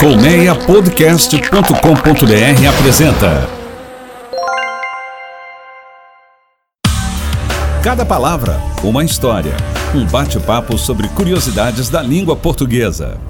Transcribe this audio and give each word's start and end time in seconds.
Colmeiapodcast.com.br 0.00 2.66
apresenta 2.66 3.46
Cada 7.84 8.06
palavra, 8.06 8.58
uma 8.82 9.04
história. 9.04 9.52
Um 9.94 10.06
bate-papo 10.06 10.78
sobre 10.78 11.06
curiosidades 11.08 11.90
da 11.90 12.00
língua 12.00 12.34
portuguesa. 12.34 13.20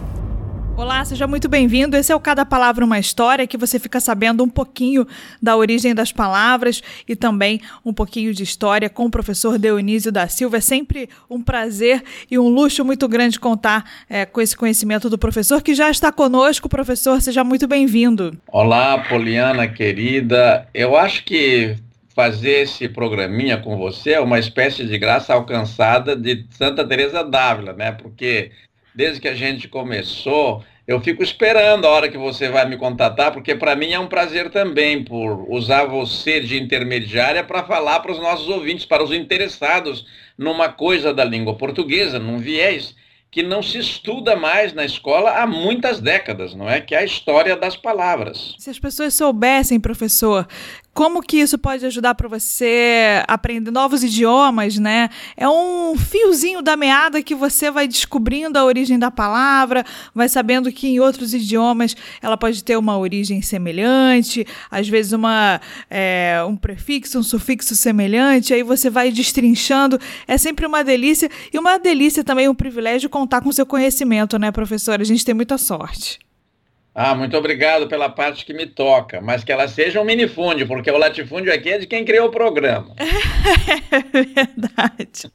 Olá, 0.80 1.04
seja 1.04 1.26
muito 1.26 1.46
bem-vindo. 1.46 1.94
Esse 1.94 2.10
é 2.10 2.16
o 2.16 2.18
Cada 2.18 2.42
Palavra 2.42 2.82
uma 2.82 2.98
História, 2.98 3.46
que 3.46 3.58
você 3.58 3.78
fica 3.78 4.00
sabendo 4.00 4.42
um 4.42 4.48
pouquinho 4.48 5.06
da 5.40 5.54
origem 5.54 5.94
das 5.94 6.10
palavras 6.10 6.82
e 7.06 7.14
também 7.14 7.60
um 7.84 7.92
pouquinho 7.92 8.32
de 8.32 8.42
história 8.42 8.88
com 8.88 9.04
o 9.04 9.10
professor 9.10 9.58
Dionísio 9.58 10.10
da 10.10 10.26
Silva. 10.26 10.56
É 10.56 10.60
sempre 10.62 11.10
um 11.28 11.42
prazer 11.42 12.02
e 12.30 12.38
um 12.38 12.48
luxo 12.48 12.82
muito 12.82 13.06
grande 13.06 13.38
contar 13.38 13.84
é, 14.08 14.24
com 14.24 14.40
esse 14.40 14.56
conhecimento 14.56 15.10
do 15.10 15.18
professor, 15.18 15.60
que 15.60 15.74
já 15.74 15.90
está 15.90 16.10
conosco. 16.10 16.66
Professor, 16.66 17.20
seja 17.20 17.44
muito 17.44 17.68
bem-vindo. 17.68 18.34
Olá, 18.48 19.04
Poliana 19.06 19.68
querida. 19.68 20.66
Eu 20.72 20.96
acho 20.96 21.24
que 21.24 21.76
fazer 22.14 22.62
esse 22.62 22.88
programinha 22.88 23.58
com 23.58 23.76
você 23.76 24.12
é 24.12 24.20
uma 24.20 24.38
espécie 24.38 24.86
de 24.86 24.98
graça 24.98 25.34
alcançada 25.34 26.16
de 26.16 26.46
Santa 26.48 26.88
Teresa 26.88 27.22
d'Ávila, 27.22 27.74
né? 27.74 27.92
Porque 27.92 28.50
desde 28.94 29.20
que 29.20 29.28
a 29.28 29.34
gente 29.34 29.68
começou, 29.68 30.62
eu 30.86 31.00
fico 31.00 31.22
esperando 31.22 31.86
a 31.86 31.90
hora 31.90 32.08
que 32.08 32.18
você 32.18 32.48
vai 32.48 32.68
me 32.68 32.76
contatar, 32.76 33.32
porque 33.32 33.54
para 33.54 33.76
mim 33.76 33.92
é 33.92 33.98
um 34.00 34.08
prazer 34.08 34.50
também 34.50 35.04
por 35.04 35.46
usar 35.48 35.84
você 35.84 36.40
de 36.40 36.60
intermediária 36.60 37.44
para 37.44 37.62
falar 37.62 38.00
para 38.00 38.12
os 38.12 38.18
nossos 38.18 38.48
ouvintes, 38.48 38.84
para 38.84 39.02
os 39.02 39.12
interessados 39.12 40.04
numa 40.36 40.68
coisa 40.68 41.14
da 41.14 41.24
língua 41.24 41.54
portuguesa, 41.54 42.18
num 42.18 42.38
viés 42.38 42.96
que 43.30 43.42
não 43.42 43.62
se 43.62 43.78
estuda 43.78 44.34
mais 44.34 44.72
na 44.72 44.84
escola 44.84 45.30
há 45.30 45.46
muitas 45.46 46.00
décadas, 46.00 46.52
não 46.54 46.68
é? 46.68 46.80
Que 46.80 46.96
é 46.96 46.98
a 46.98 47.04
história 47.04 47.56
das 47.56 47.76
palavras. 47.76 48.56
Se 48.58 48.68
as 48.68 48.78
pessoas 48.78 49.14
soubessem, 49.14 49.78
professor, 49.78 50.48
como 50.92 51.22
que 51.22 51.38
isso 51.38 51.56
pode 51.56 51.86
ajudar 51.86 52.14
para 52.14 52.28
você 52.28 53.22
aprender 53.28 53.70
novos 53.70 54.02
idiomas, 54.02 54.76
né? 54.76 55.08
É 55.36 55.48
um 55.48 55.96
fiozinho 55.96 56.60
da 56.62 56.76
meada 56.76 57.22
que 57.22 57.34
você 57.34 57.70
vai 57.70 57.86
descobrindo 57.86 58.58
a 58.58 58.64
origem 58.64 58.98
da 58.98 59.10
palavra, 59.10 59.84
vai 60.14 60.28
sabendo 60.28 60.70
que 60.72 60.88
em 60.88 61.00
outros 61.00 61.32
idiomas 61.32 61.96
ela 62.20 62.36
pode 62.36 62.62
ter 62.64 62.76
uma 62.76 62.98
origem 62.98 63.40
semelhante, 63.40 64.46
às 64.70 64.88
vezes 64.88 65.12
uma, 65.12 65.60
é, 65.88 66.42
um 66.46 66.56
prefixo, 66.56 67.18
um 67.18 67.22
sufixo 67.22 67.74
semelhante, 67.76 68.52
aí 68.52 68.62
você 68.62 68.90
vai 68.90 69.12
destrinchando. 69.12 69.98
É 70.26 70.36
sempre 70.36 70.66
uma 70.66 70.82
delícia 70.82 71.30
e 71.52 71.58
uma 71.58 71.78
delícia 71.78 72.24
também, 72.24 72.48
um 72.48 72.54
privilégio 72.54 73.08
contar 73.08 73.40
com 73.40 73.52
seu 73.52 73.64
conhecimento, 73.64 74.38
né, 74.38 74.50
professora? 74.50 75.02
A 75.02 75.06
gente 75.06 75.24
tem 75.24 75.34
muita 75.34 75.56
sorte. 75.56 76.18
Ah, 77.02 77.14
muito 77.14 77.34
obrigado 77.34 77.88
pela 77.88 78.10
parte 78.10 78.44
que 78.44 78.52
me 78.52 78.66
toca, 78.66 79.22
mas 79.22 79.42
que 79.42 79.50
ela 79.50 79.66
seja 79.66 79.98
um 79.98 80.04
minifúndio, 80.04 80.68
porque 80.68 80.90
o 80.90 80.98
latifúndio 80.98 81.50
aqui 81.50 81.70
é 81.70 81.78
de 81.78 81.86
quem 81.86 82.04
criou 82.04 82.28
o 82.28 82.30
programa. 82.30 82.94
É 82.98 84.00
verdade. 84.22 85.32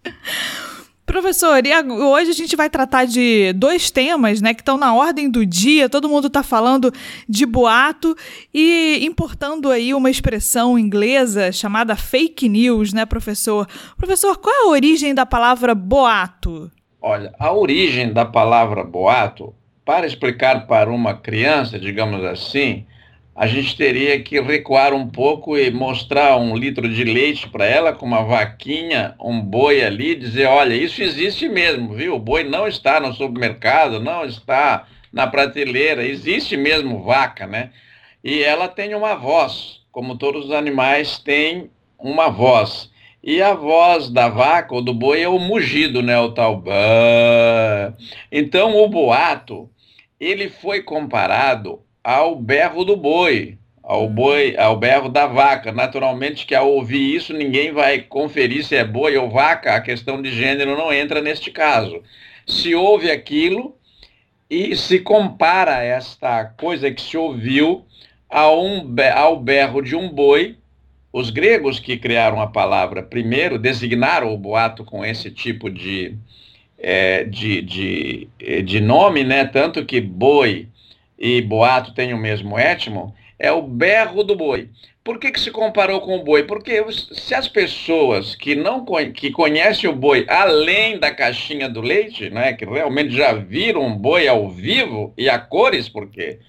Professor, 1.08 1.66
e 1.66 1.74
hoje 1.92 2.30
a 2.30 2.34
gente 2.36 2.56
vai 2.56 2.70
tratar 2.70 3.06
de 3.06 3.52
dois 3.54 3.90
temas, 3.90 4.42
né, 4.42 4.54
que 4.54 4.62
estão 4.62 4.78
na 4.78 4.94
ordem 4.94 5.28
do 5.28 5.44
dia. 5.44 5.90
Todo 5.90 6.08
mundo 6.08 6.28
está 6.28 6.44
falando 6.44 6.94
de 7.28 7.48
boato 7.48 8.16
e 8.54 9.00
importando 9.04 9.72
aí 9.72 9.92
uma 9.92 10.12
expressão 10.12 10.78
inglesa 10.78 11.52
chamada 11.52 11.96
fake 11.96 12.48
news, 12.48 12.94
né, 12.94 13.08
professor? 13.08 13.68
Professor, 13.98 14.38
qual 14.38 14.54
é 14.54 14.68
a 14.68 14.70
origem 14.70 15.16
da 15.16 15.26
palavra 15.26 15.74
boato? 15.74 16.72
Olha, 17.02 17.34
a 17.40 17.52
origem 17.52 18.14
da 18.14 18.24
palavra 18.24 18.84
boato 18.84 19.52
para 19.86 20.08
explicar 20.08 20.66
para 20.66 20.90
uma 20.90 21.14
criança, 21.14 21.80
digamos 21.80 22.24
assim, 22.26 22.86
a 23.36 23.46
gente 23.46 23.78
teria 23.78 24.20
que 24.22 24.40
recuar 24.42 24.94
um 24.94 25.08
pouco 25.08 25.58
e 25.58 25.70
mostrar 25.70 26.38
um 26.38 26.56
litro 26.56 26.90
de 26.90 27.04
leite 27.04 27.48
para 27.50 27.66
ela 27.66 27.94
com 27.94 28.06
uma 28.06 28.24
vaquinha, 28.24 29.14
um 29.20 29.42
boi 29.42 29.84
ali, 29.84 30.16
dizer, 30.16 30.46
olha, 30.46 30.74
isso 30.74 31.04
existe 31.04 31.48
mesmo, 31.48 31.94
viu? 31.94 32.16
O 32.16 32.20
boi 32.20 32.44
não 32.46 32.66
está 32.66 33.00
no 33.00 33.14
supermercado, 33.14 34.00
não 34.00 34.26
está 34.26 34.88
na 35.12 35.28
prateleira, 35.28 36.06
existe 36.06 36.58
mesmo 36.58 37.04
vaca, 37.04 37.46
né? 37.46 37.72
E 38.24 38.42
ela 38.42 38.68
tem 38.68 38.96
uma 38.96 39.16
voz, 39.16 39.82
como 39.92 40.18
todos 40.18 40.46
os 40.46 40.52
animais 40.52 41.20
têm 41.20 41.70
uma 42.00 42.30
voz. 42.30 42.90
E 43.22 43.42
a 43.42 43.54
voz 43.54 44.10
da 44.10 44.30
vaca 44.30 44.74
ou 44.74 44.82
do 44.82 44.94
boi 44.94 45.22
é 45.22 45.28
o 45.28 45.40
mugido, 45.40 46.02
né? 46.02 46.18
O 46.20 46.32
tal. 46.32 46.64
Então 48.32 48.78
o 48.78 48.88
boato 48.88 49.70
ele 50.20 50.50
foi 50.50 50.82
comparado 50.82 51.82
ao 52.04 52.36
berro 52.36 52.84
do 52.84 52.96
boi, 52.96 53.58
ao 53.84 54.10
boi, 54.10 54.56
ao 54.58 54.78
berro 54.78 55.10
da 55.10 55.28
vaca. 55.28 55.72
Naturalmente 55.72 56.46
que 56.46 56.56
ao 56.56 56.72
ouvir 56.72 57.16
isso 57.16 57.34
ninguém 57.34 57.72
vai 57.72 58.00
conferir 58.00 58.66
se 58.66 58.76
é 58.76 58.84
boi 58.84 59.18
ou 59.18 59.30
vaca, 59.30 59.76
a 59.76 59.82
questão 59.82 60.22
de 60.22 60.32
gênero 60.32 60.78
não 60.78 60.94
entra 60.94 61.22
neste 61.22 61.52
caso. 61.52 62.02
Se 62.48 62.76
ouve 62.76 63.12
aquilo 63.12 63.76
e 64.50 64.76
se 64.76 65.00
compara 65.00 65.84
esta 65.84 66.46
coisa 66.46 66.92
que 66.92 67.02
se 67.02 67.18
ouviu 67.18 67.86
a 68.30 68.52
um, 68.52 68.96
ao 69.16 69.40
berro 69.40 69.82
de 69.82 69.96
um 69.96 70.10
boi, 70.10 70.58
os 71.12 71.30
gregos 71.30 71.80
que 71.80 71.98
criaram 71.98 72.42
a 72.42 72.48
palavra 72.48 73.02
primeiro 73.02 73.58
designaram 73.58 74.34
o 74.34 74.38
boato 74.38 74.84
com 74.84 75.04
esse 75.04 75.32
tipo 75.32 75.70
de, 75.70 76.18
é, 76.78 77.24
de, 77.24 77.62
de, 77.62 78.28
de 78.64 78.80
nome, 78.80 79.24
né? 79.24 79.46
Tanto 79.46 79.86
que 79.86 80.00
boi 80.02 80.68
e 81.18 81.42
boato 81.42 81.94
têm 81.94 82.14
o 82.14 82.18
mesmo 82.18 82.58
étimo, 82.58 83.14
é 83.40 83.52
o 83.52 83.62
berro 83.62 84.24
do 84.24 84.36
boi. 84.36 84.70
Por 85.04 85.20
que, 85.20 85.32
que 85.32 85.40
se 85.40 85.52
comparou 85.52 86.02
com 86.02 86.18
o 86.18 86.24
boi? 86.24 86.44
Porque 86.44 86.84
se 86.92 87.36
as 87.36 87.48
pessoas 87.48 88.34
que 88.36 88.56
não 88.56 88.84
que 89.14 89.30
conhecem 89.30 89.88
o 89.88 89.96
boi 89.96 90.26
além 90.28 90.98
da 90.98 91.14
caixinha 91.14 91.70
do 91.70 91.80
leite, 91.80 92.30
né, 92.32 92.54
que 92.54 92.66
realmente 92.66 93.16
já 93.16 93.32
viram 93.34 93.82
um 93.82 93.96
boi 93.96 94.28
ao 94.28 94.50
vivo 94.50 95.14
e 95.16 95.30
a 95.30 95.38
cores, 95.38 95.88
porque 95.88 96.40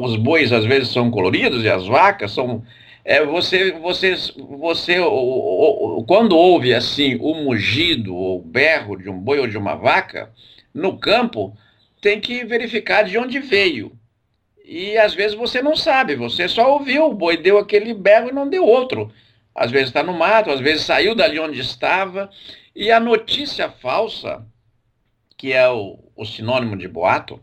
os 0.00 0.16
bois 0.16 0.52
às 0.52 0.64
vezes 0.64 0.88
são 0.88 1.10
coloridos 1.10 1.62
e 1.62 1.68
as 1.68 1.86
vacas 1.86 2.32
são 2.32 2.64
é, 3.04 3.24
você, 3.24 3.72
você, 3.72 4.14
você 4.36 4.98
o, 5.00 5.08
o, 5.98 6.04
quando 6.04 6.36
ouve 6.36 6.74
assim 6.74 7.16
o 7.20 7.34
mugido 7.34 8.14
ou 8.14 8.42
berro 8.42 8.96
de 8.96 9.08
um 9.08 9.18
boi 9.18 9.38
ou 9.38 9.46
de 9.46 9.56
uma 9.56 9.74
vaca 9.74 10.32
no 10.74 10.98
campo, 10.98 11.56
tem 12.00 12.20
que 12.20 12.44
verificar 12.44 13.02
de 13.02 13.16
onde 13.18 13.38
veio. 13.38 13.92
E 14.64 14.98
às 14.98 15.14
vezes 15.14 15.36
você 15.36 15.62
não 15.62 15.74
sabe, 15.74 16.14
você 16.14 16.46
só 16.46 16.72
ouviu, 16.72 17.06
o 17.06 17.14
boi 17.14 17.36
deu 17.36 17.58
aquele 17.58 17.94
berro 17.94 18.28
e 18.28 18.34
não 18.34 18.48
deu 18.48 18.64
outro. 18.64 19.10
Às 19.54 19.70
vezes 19.70 19.88
está 19.88 20.02
no 20.02 20.12
mato, 20.12 20.50
às 20.50 20.60
vezes 20.60 20.84
saiu 20.84 21.14
dali 21.14 21.40
onde 21.40 21.58
estava. 21.60 22.30
E 22.76 22.92
a 22.92 23.00
notícia 23.00 23.70
falsa, 23.70 24.46
que 25.36 25.52
é 25.52 25.68
o, 25.68 25.98
o 26.14 26.24
sinônimo 26.24 26.76
de 26.76 26.86
boato, 26.86 27.40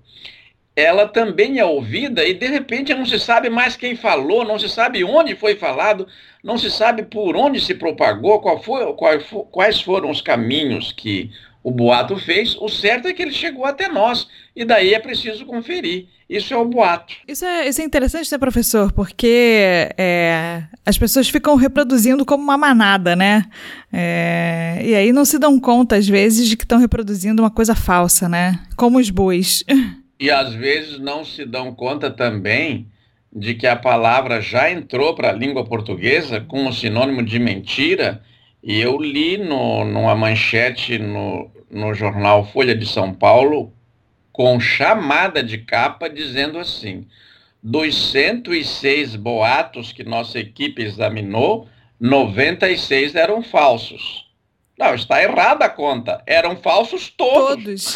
ela 0.75 1.08
também 1.08 1.59
é 1.59 1.66
ouvida 1.66 2.25
e 2.25 2.34
de 2.34 2.47
repente 2.47 2.94
não 2.94 3.06
se 3.06 3.18
sabe 3.18 3.50
mais 3.50 3.78
quem 3.78 3.96
falou, 3.96 4.44
não 4.44 4.59
se 4.59 4.68
sabe 4.68 5.03
onde 5.03 5.36
foi 5.36 5.56
falado, 5.56 6.08
não 6.44 6.58
se 6.58 6.69
sabe 6.69 7.03
por 7.03 7.36
onde 7.36 7.62
se 7.62 7.74
propagou, 7.74 8.41
qual 8.41 8.62
foi, 8.62 8.94
qual, 8.94 9.18
quais 9.52 9.80
foram 9.80 10.09
os 10.09 10.22
caminhos 10.22 10.91
que 10.91 11.31
o 11.64 11.72
boato 11.72 12.16
fez. 12.18 12.56
O 12.59 12.69
certo 12.69 13.08
é 13.08 13.14
que 13.14 13.24
ele 13.24 13.31
chegou 13.31 13.66
até 13.66 13.88
nós 13.88 14.28
e 14.56 14.64
daí 14.64 14.94
é 14.94 15.00
preciso 15.00 15.46
conferir. 15.46 16.08
Isso 16.30 16.53
é 16.53 16.58
o 16.58 16.66
boato. 16.66 17.16
Isso 17.28 17.46
é, 17.46 17.68
isso 17.68 17.81
é 17.81 17.84
interessante, 17.84 18.31
né, 18.31 18.38
professor? 18.38 18.91
Porque 18.91 19.90
é, 19.97 20.64
as 20.85 20.97
pessoas 20.97 21.30
ficam 21.30 21.56
reproduzindo 21.56 22.25
como 22.25 22.44
uma 22.44 22.58
manada, 22.58 23.16
né? 23.16 23.46
É, 23.94 24.81
e 24.84 24.94
aí 24.96 25.12
não 25.12 25.24
se 25.24 25.40
dão 25.40 25.59
conta, 25.59 25.96
às 25.96 26.08
vezes, 26.08 26.47
de 26.47 26.58
que 26.58 26.64
estão 26.64 26.80
reproduzindo 26.80 27.41
uma 27.41 27.52
coisa 27.52 27.75
falsa, 27.75 28.28
né? 28.28 28.59
Como 28.76 29.00
os 29.00 29.09
bois. 29.09 29.64
E 30.20 30.32
às 30.32 30.53
vezes 30.53 31.00
não 31.00 31.26
se 31.26 31.46
dão 31.46 31.73
conta 31.73 32.09
também 32.09 32.88
de 33.35 33.53
que 33.53 33.67
a 33.67 33.76
palavra 33.76 34.40
já 34.40 34.72
entrou 34.72 35.14
para 35.14 35.29
a 35.29 35.34
língua 35.34 35.66
portuguesa 35.66 36.40
com 36.40 36.67
o 36.67 36.73
sinônimo 36.73 37.22
de 37.22 37.38
mentira. 37.38 38.23
E 38.64 38.79
eu 38.79 38.97
li 38.97 39.38
no, 39.38 39.84
numa 39.84 40.16
manchete 40.16 40.97
no, 40.97 41.52
no 41.70 41.94
jornal 41.94 42.46
Folha 42.46 42.73
de 42.73 42.85
São 42.85 43.14
Paulo, 43.14 43.73
com 44.32 44.59
chamada 44.59 45.44
de 45.44 45.58
capa, 45.58 46.09
dizendo 46.09 46.58
assim: 46.58 47.06
dos 47.62 48.12
106 48.12 49.17
boatos 49.17 49.91
que 49.91 50.03
nossa 50.03 50.40
equipe 50.40 50.82
examinou, 50.82 51.67
96 52.00 53.16
eram 53.16 53.44
falsos. 53.44 54.26
Não, 54.78 54.94
está 54.94 55.22
errada 55.22 55.66
a 55.66 55.70
conta. 55.70 56.22
Eram 56.26 56.56
falsos 56.58 57.09
todos. 57.09 57.96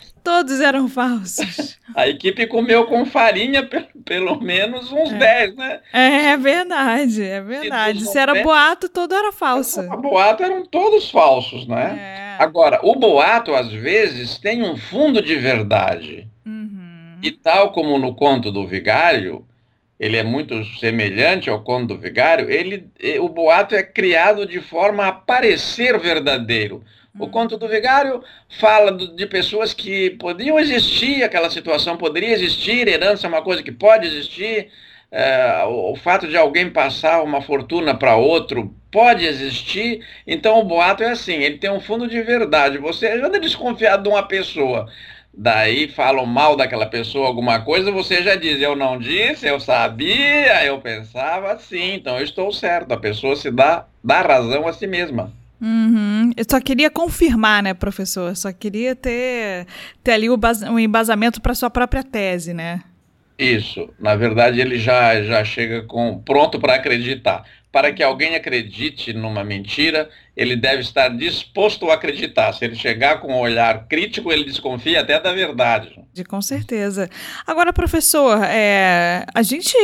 Todos 0.22 0.60
eram 0.60 0.88
falsos. 0.88 1.78
A 1.94 2.06
equipe 2.08 2.46
comeu 2.46 2.86
com 2.86 3.04
farinha 3.04 3.68
pelo 4.04 4.40
menos 4.40 4.92
uns 4.92 5.12
é. 5.12 5.18
10, 5.18 5.56
né? 5.56 5.80
É, 5.92 6.26
é 6.26 6.36
verdade, 6.36 7.22
é 7.22 7.40
verdade. 7.40 8.06
Se 8.06 8.18
era 8.18 8.42
boato, 8.42 8.88
todo 8.88 9.14
era 9.14 9.32
falso. 9.32 9.80
O 9.80 9.96
boato 9.96 10.42
eram 10.42 10.64
todos 10.64 11.10
falsos, 11.10 11.66
né? 11.66 12.36
É. 12.38 12.42
Agora, 12.42 12.80
o 12.82 12.94
boato, 12.94 13.54
às 13.54 13.72
vezes, 13.72 14.38
tem 14.38 14.62
um 14.62 14.76
fundo 14.76 15.20
de 15.20 15.34
verdade. 15.36 16.28
Hum. 16.46 17.18
E 17.22 17.30
tal 17.32 17.72
como 17.72 17.98
no 17.98 18.14
conto 18.14 18.52
do 18.52 18.66
vigário, 18.66 19.44
ele 20.00 20.16
é 20.16 20.22
muito 20.22 20.64
semelhante 20.78 21.50
ao 21.50 21.62
conto 21.62 21.88
do 21.88 22.00
vigário, 22.00 22.50
ele, 22.50 22.88
o 23.20 23.28
boato 23.28 23.74
é 23.74 23.82
criado 23.82 24.46
de 24.46 24.58
forma 24.58 25.06
a 25.06 25.12
parecer 25.12 25.98
verdadeiro. 25.98 26.82
O 27.18 27.24
uhum. 27.24 27.30
conto 27.30 27.56
do 27.56 27.68
vigário 27.68 28.22
fala 28.60 28.92
de 28.92 29.26
pessoas 29.26 29.74
que 29.74 30.10
podiam 30.10 30.58
existir, 30.58 31.22
aquela 31.22 31.50
situação 31.50 31.96
poderia 31.96 32.32
existir, 32.32 32.86
herança 32.86 33.26
é 33.26 33.28
uma 33.28 33.42
coisa 33.42 33.62
que 33.62 33.72
pode 33.72 34.06
existir, 34.06 34.68
é, 35.10 35.64
o, 35.64 35.92
o 35.92 35.96
fato 35.96 36.28
de 36.28 36.36
alguém 36.36 36.70
passar 36.70 37.22
uma 37.22 37.42
fortuna 37.42 37.94
para 37.94 38.16
outro 38.16 38.74
pode 38.92 39.26
existir. 39.26 40.04
Então 40.26 40.60
o 40.60 40.64
boato 40.64 41.02
é 41.02 41.10
assim, 41.10 41.34
ele 41.34 41.58
tem 41.58 41.70
um 41.70 41.80
fundo 41.80 42.06
de 42.06 42.22
verdade. 42.22 42.78
Você 42.78 43.08
anda 43.08 43.40
desconfiado 43.40 44.04
de 44.04 44.08
uma 44.08 44.22
pessoa 44.22 44.88
daí 45.32 45.88
falam 45.88 46.26
mal 46.26 46.56
daquela 46.56 46.86
pessoa 46.86 47.26
alguma 47.26 47.60
coisa, 47.60 47.90
você 47.92 48.22
já 48.22 48.34
diz, 48.34 48.60
eu 48.60 48.74
não 48.74 48.98
disse, 48.98 49.46
eu 49.46 49.60
sabia, 49.60 50.64
eu 50.64 50.80
pensava 50.80 51.52
assim, 51.52 51.94
então 51.94 52.18
eu 52.18 52.24
estou 52.24 52.52
certo. 52.52 52.92
A 52.92 52.96
pessoa 52.96 53.36
se 53.36 53.50
dá, 53.50 53.86
dá 54.02 54.20
razão 54.20 54.66
a 54.66 54.72
si 54.72 54.86
mesma. 54.86 55.32
Uhum. 55.60 56.30
Eu 56.36 56.44
só 56.48 56.60
queria 56.60 56.90
confirmar, 56.90 57.62
né, 57.62 57.74
professor? 57.74 58.34
Só 58.34 58.52
queria 58.52 58.96
ter, 58.96 59.66
ter 60.02 60.12
ali 60.12 60.30
o 60.30 60.38
um 60.70 60.78
embasamento 60.78 61.40
para 61.40 61.54
sua 61.54 61.68
própria 61.68 62.02
tese, 62.02 62.54
né? 62.54 62.82
Isso. 63.38 63.88
Na 63.98 64.14
verdade, 64.14 64.60
ele 64.60 64.78
já, 64.78 65.22
já 65.22 65.44
chega 65.44 65.82
com 65.82 66.18
pronto 66.18 66.58
para 66.58 66.74
acreditar. 66.74 67.44
Para 67.72 67.92
que 67.92 68.02
alguém 68.02 68.34
acredite 68.34 69.12
numa 69.12 69.44
mentira, 69.44 70.10
ele 70.36 70.56
deve 70.56 70.82
estar 70.82 71.08
disposto 71.08 71.90
a 71.90 71.94
acreditar. 71.94 72.52
Se 72.52 72.64
ele 72.64 72.74
chegar 72.74 73.20
com 73.20 73.32
um 73.32 73.38
olhar 73.38 73.86
crítico, 73.86 74.32
ele 74.32 74.44
desconfia 74.44 75.00
até 75.00 75.20
da 75.20 75.32
verdade. 75.32 76.00
De 76.12 76.24
com 76.24 76.40
certeza. 76.40 77.08
Agora, 77.46 77.72
professor, 77.72 78.42
é, 78.42 79.24
a 79.34 79.42
gente 79.42 79.76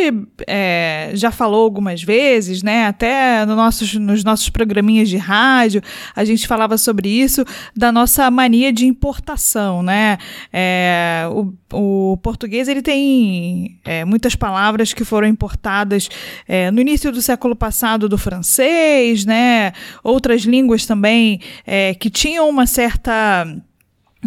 é, 0.47 1.11
já 1.15 1.31
falou 1.31 1.65
algumas 1.65 2.03
vezes, 2.03 2.63
né? 2.63 2.87
Até 2.87 3.45
no 3.47 3.55
nossos, 3.55 3.95
nos 3.95 4.25
nossos 4.25 4.49
programinhas 4.49 5.09
de 5.09 5.17
rádio, 5.17 5.83
a 6.15 6.25
gente 6.25 6.47
falava 6.47 6.79
sobre 6.79 7.09
isso, 7.09 7.45
da 7.77 7.93
nossa 7.93 8.31
mania 8.31 8.73
de 8.73 8.87
importação, 8.87 9.83
né? 9.83 10.19
É, 10.53 11.27
o, 11.31 11.53
o 11.73 12.17
português 12.19 12.67
ele 12.69 12.83
tem 12.83 13.79
é, 13.85 14.05
muitas 14.05 14.35
palavras 14.35 14.93
que 14.93 15.05
foram 15.05 15.29
importadas 15.29 16.09
é, 16.49 16.71
no 16.71 16.81
início 16.81 17.13
do 17.13 17.21
século 17.23 17.55
passado 17.55 18.09
do 18.09 18.19
francês, 18.19 19.25
né? 19.25 19.73
Outras 20.03 20.36
línguas 20.43 20.87
também 20.87 21.41
é, 21.67 21.95
que 21.95 22.11
tinham 22.11 22.49
uma 22.49 22.67
certa. 22.67 23.47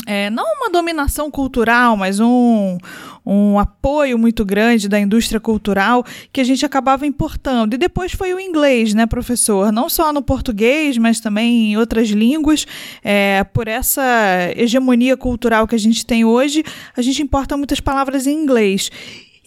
É, 0.08 0.30
não 0.30 0.46
uma 0.56 0.70
dominação 0.70 1.30
cultural, 1.30 1.98
mas 1.98 2.22
um, 2.22 2.78
um 3.26 3.60
apoio 3.60 4.18
muito 4.18 4.46
grande 4.46 4.88
da 4.88 5.00
indústria 5.00 5.40
cultural 5.40 6.06
que 6.32 6.40
a 6.40 6.44
gente 6.44 6.66
acabava 6.66 7.06
importando. 7.06 7.76
E 7.76 7.78
depois 7.78 8.14
foi 8.14 8.34
o 8.34 8.40
inglês, 8.40 8.94
né, 8.94 9.06
professor? 9.06 9.72
Não 9.74 9.90
só 9.90 10.14
no 10.14 10.22
português, 10.22 10.98
mas 10.98 11.20
também 11.20 11.72
em 11.72 11.78
outras 11.78 12.10
línguas. 12.10 12.66
É, 13.04 13.44
por 13.44 13.68
essa 13.68 14.04
hegemonia 14.56 15.18
cultural 15.18 15.68
que 15.68 15.76
a 15.76 15.80
gente 15.80 16.06
tem 16.06 16.24
hoje, 16.24 16.64
a 16.96 17.02
gente 17.02 17.22
importa 17.22 17.58
muitas 17.58 17.82
palavras 17.82 18.26
em 18.26 18.34
inglês. 18.34 18.90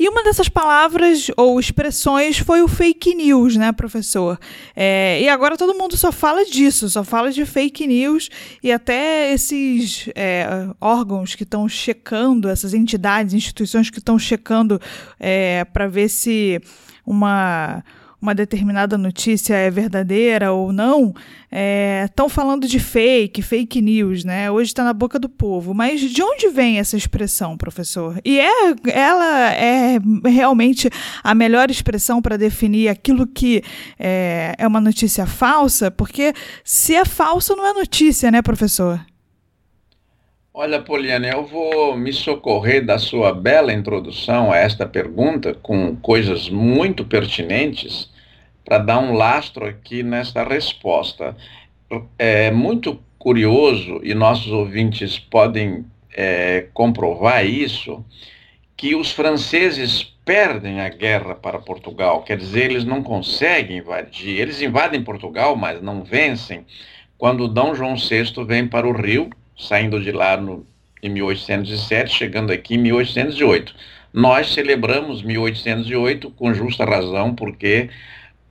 E 0.02 0.08
uma 0.08 0.24
dessas 0.24 0.48
palavras 0.48 1.30
ou 1.36 1.60
expressões 1.60 2.36
foi 2.36 2.60
o 2.60 2.66
fake 2.66 3.14
news, 3.14 3.54
né, 3.54 3.70
professor? 3.70 4.36
É, 4.74 5.22
e 5.22 5.28
agora 5.28 5.56
todo 5.56 5.78
mundo 5.78 5.96
só 5.96 6.10
fala 6.10 6.44
disso, 6.44 6.90
só 6.90 7.04
fala 7.04 7.30
de 7.30 7.46
fake 7.46 7.86
news 7.86 8.28
e 8.60 8.72
até 8.72 9.32
esses 9.32 10.08
é, 10.16 10.66
órgãos 10.80 11.36
que 11.36 11.44
estão 11.44 11.68
checando, 11.68 12.48
essas 12.48 12.74
entidades, 12.74 13.32
instituições 13.32 13.90
que 13.90 14.00
estão 14.00 14.18
checando 14.18 14.80
é, 15.20 15.64
para 15.66 15.86
ver 15.86 16.08
se 16.08 16.60
uma 17.06 17.84
uma 18.22 18.36
determinada 18.36 18.96
notícia 18.96 19.56
é 19.56 19.68
verdadeira 19.68 20.52
ou 20.52 20.72
não, 20.72 21.12
estão 22.06 22.26
é, 22.26 22.28
falando 22.28 22.68
de 22.68 22.78
fake, 22.78 23.42
fake 23.42 23.82
news, 23.82 24.24
né? 24.24 24.48
Hoje 24.48 24.70
está 24.70 24.84
na 24.84 24.92
boca 24.92 25.18
do 25.18 25.28
povo. 25.28 25.74
Mas 25.74 26.00
de 26.00 26.22
onde 26.22 26.48
vem 26.48 26.78
essa 26.78 26.96
expressão, 26.96 27.56
professor? 27.56 28.20
E 28.24 28.38
é, 28.38 28.74
ela 28.92 29.52
é 29.52 29.98
realmente 30.24 30.88
a 31.24 31.34
melhor 31.34 31.68
expressão 31.68 32.22
para 32.22 32.38
definir 32.38 32.88
aquilo 32.88 33.26
que 33.26 33.64
é, 33.98 34.54
é 34.56 34.68
uma 34.68 34.80
notícia 34.80 35.26
falsa? 35.26 35.90
Porque 35.90 36.32
se 36.62 36.94
é 36.94 37.04
falso, 37.04 37.56
não 37.56 37.66
é 37.66 37.72
notícia, 37.72 38.30
né, 38.30 38.40
professor? 38.40 39.04
Olha, 40.54 40.80
Poliana, 40.80 41.26
eu 41.26 41.44
vou 41.44 41.96
me 41.96 42.12
socorrer 42.12 42.86
da 42.86 42.98
sua 42.98 43.34
bela 43.34 43.72
introdução 43.72 44.52
a 44.52 44.58
esta 44.58 44.86
pergunta 44.86 45.54
com 45.54 45.96
coisas 45.96 46.48
muito 46.48 47.04
pertinentes 47.04 48.11
para 48.64 48.78
dar 48.78 48.98
um 48.98 49.12
lastro 49.14 49.66
aqui 49.66 50.02
nesta 50.02 50.42
resposta. 50.44 51.36
É 52.18 52.50
muito 52.50 52.98
curioso, 53.18 54.00
e 54.02 54.14
nossos 54.14 54.50
ouvintes 54.50 55.18
podem 55.18 55.84
é, 56.14 56.66
comprovar 56.72 57.46
isso, 57.46 58.04
que 58.76 58.94
os 58.94 59.12
franceses 59.12 60.02
perdem 60.24 60.80
a 60.80 60.88
guerra 60.88 61.34
para 61.34 61.58
Portugal, 61.58 62.22
quer 62.22 62.36
dizer, 62.36 62.70
eles 62.70 62.84
não 62.84 63.02
conseguem 63.02 63.78
invadir, 63.78 64.40
eles 64.40 64.60
invadem 64.60 65.02
Portugal, 65.02 65.56
mas 65.56 65.82
não 65.82 66.02
vencem, 66.02 66.64
quando 67.18 67.46
Dom 67.46 67.74
João 67.74 67.96
VI 67.96 68.44
vem 68.44 68.66
para 68.66 68.86
o 68.86 68.92
Rio, 68.92 69.30
saindo 69.56 70.00
de 70.00 70.10
lá 70.10 70.36
no, 70.36 70.66
em 71.02 71.08
1807, 71.08 72.12
chegando 72.12 72.52
aqui 72.52 72.74
em 72.74 72.78
1808. 72.78 73.74
Nós 74.12 74.52
celebramos 74.52 75.22
1808 75.22 76.30
com 76.32 76.52
justa 76.52 76.84
razão, 76.84 77.34
porque 77.34 77.88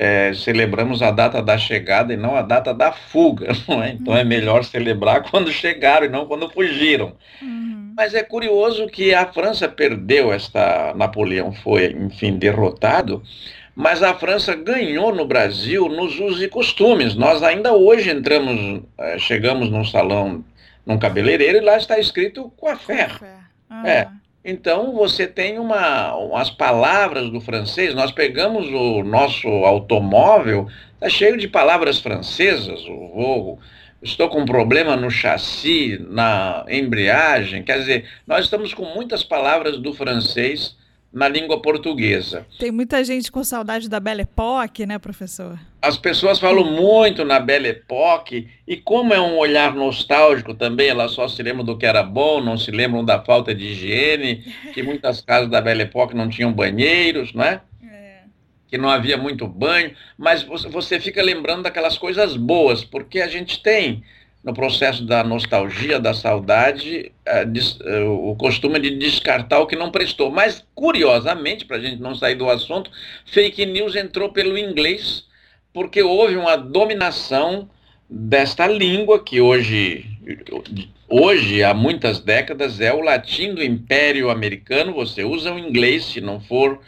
é, 0.04 0.34
celebramos 0.34 1.04
a 1.04 1.12
data 1.12 1.44
da 1.44 1.60
chegada 1.60 2.12
e 2.12 2.18
não 2.18 2.36
a 2.36 2.42
data 2.42 2.74
da 2.74 2.92
fuga, 2.92 3.52
não 3.70 3.84
é? 3.84 3.92
Então 3.92 4.18
é 4.18 4.24
melhor 4.24 4.64
celebrar 4.64 5.22
quando 5.30 5.52
chegaram 5.52 6.08
e 6.08 6.10
não 6.10 6.26
quando 6.26 6.50
fugiram. 6.50 7.14
Uhum. 7.40 7.94
Mas 7.96 8.16
é 8.16 8.24
curioso 8.24 8.88
que 8.88 9.14
a 9.14 9.28
França 9.28 9.70
perdeu 9.70 10.34
esta. 10.34 10.92
Napoleão 10.96 11.54
foi, 11.54 11.92
enfim, 11.92 12.36
derrotado, 12.36 13.22
mas 13.76 14.02
a 14.02 14.16
França 14.16 14.56
ganhou 14.56 15.14
no 15.14 15.24
Brasil 15.24 15.88
nos 15.88 16.20
usos 16.20 16.42
e 16.42 16.48
costumes. 16.48 17.14
Nós 17.14 17.44
ainda 17.44 17.72
hoje 17.74 18.10
entramos, 18.10 18.82
é, 18.98 19.20
chegamos 19.20 19.70
num 19.70 19.86
salão, 19.86 20.44
num 20.84 20.98
cabeleireiro, 20.98 21.60
e 21.60 21.62
lá 21.62 21.78
está 21.78 22.00
escrito 22.00 22.52
coiffeur. 22.58 23.20
Ah. 23.70 23.88
É. 23.88 24.08
Então 24.44 24.94
você 24.94 25.28
tem 25.28 25.60
uma, 25.60 26.40
as 26.40 26.50
palavras 26.50 27.30
do 27.30 27.40
francês. 27.40 27.94
Nós 27.94 28.12
pegamos 28.12 28.68
o 28.68 29.04
nosso 29.04 29.48
automóvel, 29.48 30.68
está 30.96 31.10
cheio 31.10 31.38
de 31.38 31.48
palavras 31.48 32.00
francesas. 32.00 32.82
O 32.88 33.12
vou, 33.14 33.60
estou 34.02 34.30
com 34.30 34.42
um 34.42 34.46
problema 34.46 34.96
no 34.96 35.12
chassi, 35.12 36.04
na 36.10 36.66
embreagem. 36.68 37.62
Quer 37.62 37.80
dizer, 37.80 38.10
nós 38.26 38.46
estamos 38.46 38.74
com 38.74 38.86
muitas 38.86 39.24
palavras 39.24 39.78
do 39.78 39.94
francês 39.94 40.76
na 41.14 41.28
língua 41.28 41.62
portuguesa. 41.62 42.46
Tem 42.58 42.72
muita 42.72 43.04
gente 43.04 43.32
com 43.32 43.44
saudade 43.44 43.90
da 43.90 44.00
Belle 44.00 44.22
Époque, 44.22 44.86
né, 44.86 44.98
professor? 44.98 45.60
As 45.82 45.98
pessoas 45.98 46.40
falam 46.40 46.64
muito 46.64 47.26
na 47.26 47.40
Belle 47.40 47.70
Époque, 47.70 48.48
e 48.66 48.78
como 48.78 49.14
é 49.14 49.20
um 49.20 49.38
olhar 49.38 49.76
nostálgico 49.76 50.54
também, 50.54 50.88
elas 50.88 51.12
só 51.12 51.28
se 51.28 51.44
lembram 51.44 51.66
do 51.66 51.78
que 51.78 51.86
era 51.86 52.02
bom, 52.02 52.40
não 52.40 52.58
se 52.58 52.72
lembram 52.72 53.04
da 53.04 53.22
falta 53.22 53.54
de 53.54 53.66
higiene, 53.66 54.44
que 54.74 54.82
muitas 54.82 55.22
casas 55.22 55.50
da 55.50 55.60
Belle 55.60 55.84
Époque 55.84 56.16
não 56.16 56.30
tinham 56.30 56.54
banheiros, 56.54 57.34
não 57.34 57.44
é? 57.44 57.62
é. 57.84 58.20
Que 58.68 58.78
não 58.78 58.90
havia 58.90 59.18
muito 59.18 59.48
banho, 59.48 59.92
mas 60.18 60.44
você 60.44 61.00
fica 61.00 61.22
lembrando 61.22 61.64
daquelas 61.64 61.98
coisas 61.98 62.38
boas, 62.38 62.86
porque 62.86 63.20
a 63.20 63.28
gente 63.28 63.62
tem 63.62 64.02
no 64.44 64.54
processo 64.54 65.06
da 65.06 65.24
nostalgia, 65.24 66.00
da 66.00 66.14
saudade, 66.14 67.12
é, 67.26 67.44
é, 67.44 68.04
o 68.04 68.36
costume 68.36 68.80
de 68.80 68.98
descartar 68.98 69.60
o 69.60 69.68
que 69.68 69.76
não 69.76 69.92
prestou. 69.92 70.32
Mas, 70.32 70.66
curiosamente, 70.74 71.66
para 71.66 71.78
a 71.78 71.80
gente 71.80 72.02
não 72.02 72.16
sair 72.16 72.36
do 72.36 72.50
assunto, 72.50 72.90
fake 73.26 73.66
news 73.66 73.96
entrou 73.96 74.32
pelo 74.32 74.58
inglês, 74.58 75.26
porque 75.72 76.02
houve 76.02 76.36
uma 76.38 76.56
dominação 76.56 77.70
desta 78.10 78.66
língua 78.66 79.24
que 79.24 79.40
hoje, 79.40 80.06
hoje, 81.08 81.64
há 81.64 81.74
muitas 81.74 82.20
décadas, 82.20 82.82
é 82.82 82.92
o 82.92 83.02
latim 83.02 83.54
do 83.54 83.64
Império 83.64 84.32
Americano. 84.32 84.94
Você 84.94 85.24
usa 85.24 85.54
o 85.54 85.60
inglês, 85.60 86.06
se 86.06 86.20
não 86.20 86.42
for. 86.42 86.80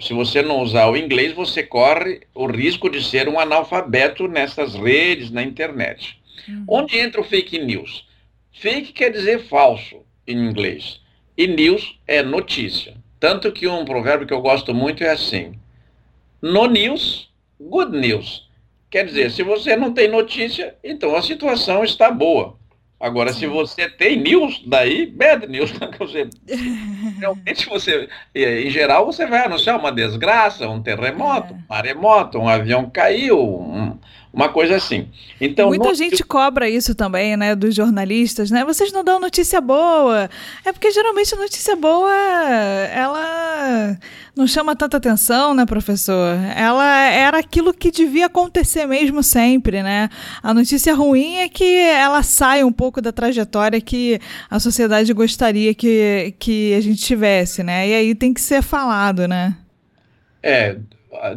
Se 0.00 0.14
você 0.14 0.40
não 0.40 0.60
usar 0.60 0.86
o 0.86 0.96
inglês, 0.96 1.32
você 1.32 1.62
corre 1.64 2.22
o 2.34 2.46
risco 2.46 2.88
de 2.88 3.04
ser 3.04 3.28
um 3.28 3.38
analfabeto 3.38 4.26
nessas 4.26 4.74
redes, 4.74 5.30
na 5.30 5.42
internet. 5.42 6.21
Uhum. 6.48 6.64
Onde 6.68 6.98
entra 6.98 7.20
o 7.20 7.24
fake 7.24 7.58
news? 7.58 8.06
Fake 8.52 8.92
quer 8.92 9.10
dizer 9.10 9.46
falso 9.48 10.02
em 10.26 10.36
inglês. 10.36 11.00
E 11.36 11.46
news 11.46 11.98
é 12.06 12.22
notícia. 12.22 12.94
Tanto 13.18 13.52
que 13.52 13.66
um 13.66 13.84
provérbio 13.84 14.26
que 14.26 14.34
eu 14.34 14.42
gosto 14.42 14.74
muito 14.74 15.02
é 15.02 15.10
assim: 15.10 15.58
No 16.40 16.66
news, 16.66 17.30
good 17.60 17.96
news. 17.96 18.48
Quer 18.90 19.06
dizer, 19.06 19.30
se 19.30 19.42
você 19.42 19.74
não 19.74 19.94
tem 19.94 20.06
notícia, 20.06 20.76
então 20.84 21.16
a 21.16 21.22
situação 21.22 21.82
está 21.82 22.10
boa. 22.10 22.58
Agora, 23.02 23.32
Sim. 23.32 23.40
se 23.40 23.46
você 23.46 23.88
tem 23.88 24.20
news, 24.20 24.62
daí 24.64 25.06
bad 25.06 25.48
news. 25.48 25.72
Você, 25.98 26.28
realmente 27.18 27.68
você, 27.68 28.08
em 28.34 28.70
geral, 28.70 29.06
você 29.06 29.26
vai 29.26 29.44
anunciar 29.44 29.78
uma 29.78 29.90
desgraça, 29.90 30.68
um 30.68 30.80
terremoto, 30.80 31.52
é. 31.52 31.56
um 31.56 31.62
maremoto, 31.68 32.38
um 32.38 32.48
avião 32.48 32.88
caiu, 32.88 33.40
um, 33.40 33.98
uma 34.32 34.48
coisa 34.48 34.76
assim. 34.76 35.08
Então, 35.38 35.68
Muita 35.68 35.90
no... 35.90 35.94
gente 35.94 36.24
cobra 36.24 36.68
isso 36.68 36.94
também, 36.94 37.36
né, 37.36 37.54
dos 37.54 37.74
jornalistas, 37.74 38.50
né? 38.50 38.64
Vocês 38.64 38.90
não 38.90 39.04
dão 39.04 39.20
notícia 39.20 39.60
boa. 39.60 40.30
É 40.64 40.72
porque 40.72 40.90
geralmente 40.90 41.34
a 41.34 41.38
notícia 41.38 41.76
boa, 41.76 42.10
ela 42.90 43.98
não 44.34 44.46
chama 44.46 44.74
tanta 44.74 44.96
atenção, 44.96 45.54
né, 45.54 45.66
professor? 45.66 46.38
Ela 46.56 47.08
era 47.10 47.38
aquilo 47.38 47.74
que 47.74 47.90
devia 47.90 48.26
acontecer 48.26 48.86
mesmo 48.86 49.22
sempre, 49.22 49.82
né? 49.82 50.08
A 50.42 50.54
notícia 50.54 50.94
ruim 50.94 51.36
é 51.36 51.48
que 51.48 51.76
ela 51.76 52.22
sai 52.22 52.64
um 52.64 52.72
pouco 52.72 53.02
da 53.02 53.12
trajetória 53.12 53.80
que 53.82 54.18
a 54.48 54.58
sociedade 54.58 55.12
gostaria 55.12 55.74
que, 55.74 56.34
que 56.38 56.74
a 56.74 56.80
gente 56.80 57.02
tivesse, 57.02 57.62
né? 57.62 57.86
E 57.86 57.94
aí 57.94 58.14
tem 58.14 58.32
que 58.32 58.40
ser 58.40 58.62
falado, 58.62 59.28
né? 59.28 59.54
É, 60.42 60.76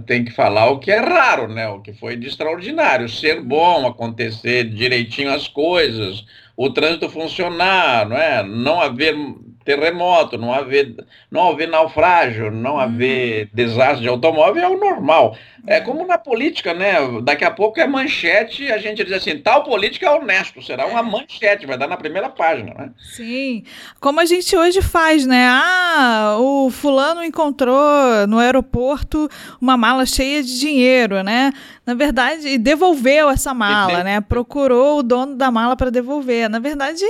tem 0.06 0.26
que 0.26 0.32
falar 0.32 0.70
o 0.70 0.80
que 0.80 0.92
é 0.92 1.00
raro, 1.00 1.48
né? 1.48 1.68
O 1.68 1.80
que 1.80 1.94
foi 1.94 2.16
de 2.16 2.28
extraordinário, 2.28 3.08
ser 3.08 3.42
bom, 3.42 3.86
acontecer 3.88 4.64
direitinho 4.66 5.32
as 5.32 5.48
coisas, 5.48 6.26
o 6.58 6.70
trânsito 6.70 7.10
funcionar, 7.10 8.08
não 8.08 8.18
é? 8.18 8.44
Não 8.44 8.82
haver 8.82 9.16
terremoto, 9.64 10.38
não 10.38 10.54
haver, 10.54 10.96
não 11.30 11.50
haver 11.50 11.68
naufrágio, 11.68 12.52
não 12.52 12.80
haver 12.80 13.50
desastre 13.54 14.04
de 14.04 14.08
automóvel 14.08 14.64
é 14.64 14.70
o 14.70 14.80
normal. 14.80 15.36
É 15.68 15.82
como 15.82 16.06
na 16.06 16.18
política, 16.18 16.74
né? 16.74 16.96
Daqui 17.24 17.44
a 17.44 17.52
pouco 17.52 17.80
é 17.80 17.88
manchete, 17.88 18.72
a 18.72 18.78
gente 18.78 19.04
diz 19.04 19.14
assim, 19.14 19.38
tal 19.40 19.64
política 19.64 20.06
é 20.06 20.12
honesto, 20.12 20.62
será 20.62 20.86
uma 20.86 21.02
manchete, 21.02 21.66
vai 21.66 21.78
dar 21.78 21.88
na 21.88 21.98
primeira 21.98 22.30
página, 22.30 22.74
né? 22.74 22.92
Sim, 23.16 23.64
como 24.00 24.20
a 24.20 24.26
gente 24.26 24.56
hoje 24.56 24.82
faz, 24.82 25.26
né? 25.26 25.48
Ah, 25.50 26.38
o 26.40 26.70
fulano 26.70 27.24
encontrou 27.24 28.28
no 28.28 28.38
aeroporto 28.38 29.30
uma 29.60 29.76
mala 29.76 30.06
cheia 30.06 30.44
de 30.44 30.60
dinheiro, 30.60 31.24
né? 31.24 31.52
Na 31.86 31.94
verdade, 31.94 32.48
e 32.48 32.58
devolveu 32.58 33.30
essa 33.30 33.54
mala, 33.54 34.04
né? 34.04 34.22
Procurou 34.22 35.00
o 35.00 35.04
dono 35.04 35.36
da 35.36 35.50
mala 35.50 35.76
para 35.76 35.90
devolver. 35.90 36.50
Na 36.50 36.60
verdade, 36.60 37.04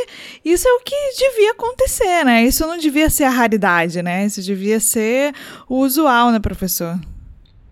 isso 0.43 0.67
é 0.67 0.71
o 0.71 0.79
que 0.79 0.95
devia 1.17 1.51
acontecer, 1.51 2.23
né? 2.23 2.43
Isso 2.43 2.65
não 2.65 2.77
devia 2.77 3.09
ser 3.09 3.25
a 3.25 3.29
raridade, 3.29 4.01
né? 4.01 4.25
Isso 4.25 4.41
devia 4.41 4.79
ser 4.79 5.33
o 5.67 5.79
usual, 5.79 6.31
né, 6.31 6.39
professor? 6.39 6.97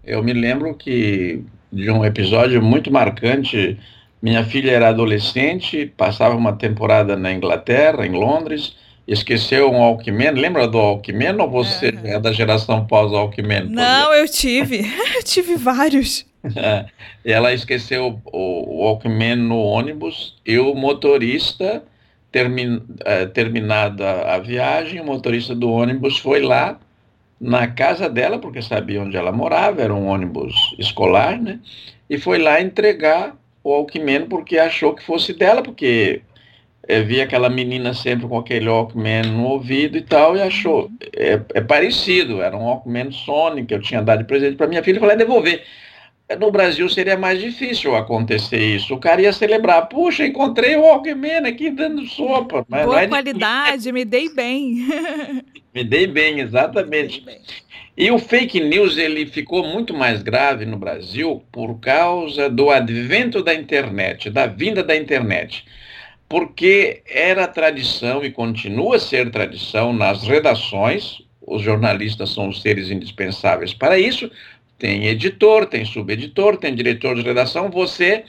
Eu 0.04 0.22
me 0.22 0.34
lembro 0.34 0.74
que 0.76 1.42
de 1.72 1.90
um 1.90 2.04
episódio 2.06 2.62
muito 2.62 2.92
marcante. 2.92 3.80
Minha 4.22 4.44
filha 4.44 4.72
era 4.72 4.90
adolescente, 4.90 5.92
passava 5.98 6.36
uma 6.36 6.54
temporada 6.54 7.18
na 7.18 7.34
Inglaterra, 7.34 8.06
em 8.06 8.12
Londres, 8.12 8.76
esqueceu 9.08 9.70
um 9.70 9.80
Walkman. 9.80 10.32
Lembra 10.32 10.68
do 10.68 10.78
Walkman 10.78 11.42
ou 11.42 11.50
você 11.50 11.94
é, 12.04 12.12
é 12.12 12.20
da 12.20 12.32
geração 12.32 12.86
pós-Walkman? 12.86 13.66
Não, 13.70 14.14
eu 14.14 14.28
tive. 14.28 14.82
eu 15.16 15.24
tive 15.24 15.56
vários. 15.56 16.26
Ela 17.26 17.54
esqueceu 17.54 18.22
o 18.26 18.84
Walkman 18.84 19.38
no 19.38 19.58
ônibus 19.58 20.36
e 20.46 20.58
o 20.60 20.76
motorista, 20.76 21.84
termin, 22.32 22.82
é, 23.06 23.26
terminada 23.26 24.34
a 24.34 24.40
viagem, 24.40 25.00
o 25.00 25.06
motorista 25.06 25.56
do 25.56 25.72
ônibus 25.72 26.18
foi 26.18 26.42
lá 26.42 26.78
na 27.40 27.68
casa 27.68 28.10
dela, 28.10 28.40
porque 28.40 28.62
sabia 28.62 29.02
onde 29.02 29.18
ela 29.18 29.32
morava, 29.32 29.82
era 29.82 29.94
um 29.94 30.08
ônibus 30.08 30.54
escolar, 30.80 31.40
né? 31.40 31.60
E 32.10 32.18
foi 32.18 32.38
lá 32.38 32.62
entregar 32.62 33.36
o 33.64 33.70
Walkman 33.70 34.28
porque 34.28 34.58
achou 34.58 34.94
que 34.94 35.04
fosse 35.04 35.34
dela, 35.34 35.62
porque 35.62 36.22
é, 36.88 37.02
via 37.02 37.24
aquela 37.24 37.50
menina 37.50 37.94
sempre 37.94 38.28
com 38.28 38.38
aquele 38.38 38.70
Walkman 38.70 39.24
no 39.24 39.46
ouvido 39.46 39.98
e 39.98 40.02
tal, 40.02 40.36
e 40.36 40.42
achou, 40.42 40.90
é, 41.16 41.40
é 41.54 41.62
parecido, 41.62 42.42
era 42.42 42.56
um 42.56 42.66
Walkman 42.66 43.12
Sony 43.12 43.66
que 43.66 43.74
eu 43.74 43.82
tinha 43.82 44.02
dado 44.02 44.20
de 44.20 44.26
presente 44.26 44.56
para 44.56 44.68
minha 44.68 44.84
filha, 44.84 44.98
e 44.98 45.00
falei, 45.00 45.16
devolver. 45.16 45.64
No 46.40 46.52
Brasil 46.52 46.88
seria 46.90 47.18
mais 47.18 47.40
difícil 47.40 47.96
acontecer 47.96 48.60
isso. 48.60 48.94
O 48.94 49.00
cara 49.00 49.22
ia 49.22 49.34
celebrar, 49.34 49.88
puxa, 49.88 50.26
encontrei 50.26 50.76
o 50.76 50.82
Walkman 50.82 51.46
aqui 51.48 51.70
dando 51.70 52.06
sopa. 52.06 52.66
Mas 52.68 52.86
Boa 52.86 53.02
é 53.02 53.08
qualidade, 53.08 53.92
me 53.92 54.06
dei 54.06 54.34
bem. 54.34 54.88
Me 55.74 55.84
dei 55.84 56.06
bem, 56.06 56.40
exatamente. 56.40 57.20
Dei 57.22 57.34
bem. 57.34 57.42
E 57.98 58.12
o 58.12 58.20
fake 58.20 58.60
news 58.60 58.98
ele 58.98 59.26
ficou 59.26 59.66
muito 59.66 59.94
mais 59.94 60.22
grave 60.22 60.66
no 60.66 60.78
Brasil 60.78 61.44
por 61.52 61.80
causa 61.80 62.48
do 62.50 62.70
advento 62.70 63.44
da 63.44 63.54
internet, 63.54 64.30
da 64.30 64.46
vinda 64.46 64.84
da 64.84 64.96
internet. 64.96 65.66
Porque 66.30 67.02
era 67.08 67.48
tradição 67.48 68.24
e 68.24 68.32
continua 68.32 68.96
a 68.96 69.00
ser 69.00 69.30
tradição 69.30 69.94
nas 69.94 70.24
redações, 70.24 71.24
os 71.46 71.62
jornalistas 71.62 72.34
são 72.34 72.50
os 72.50 72.62
seres 72.62 72.90
indispensáveis 72.90 73.74
para 73.74 74.00
isso. 74.00 74.32
Tem 74.78 75.06
editor, 75.06 75.66
tem 75.66 75.86
subeditor, 75.86 76.58
tem 76.58 76.76
diretor 76.76 77.16
de 77.16 77.22
redação. 77.22 77.70
Você 77.70 78.24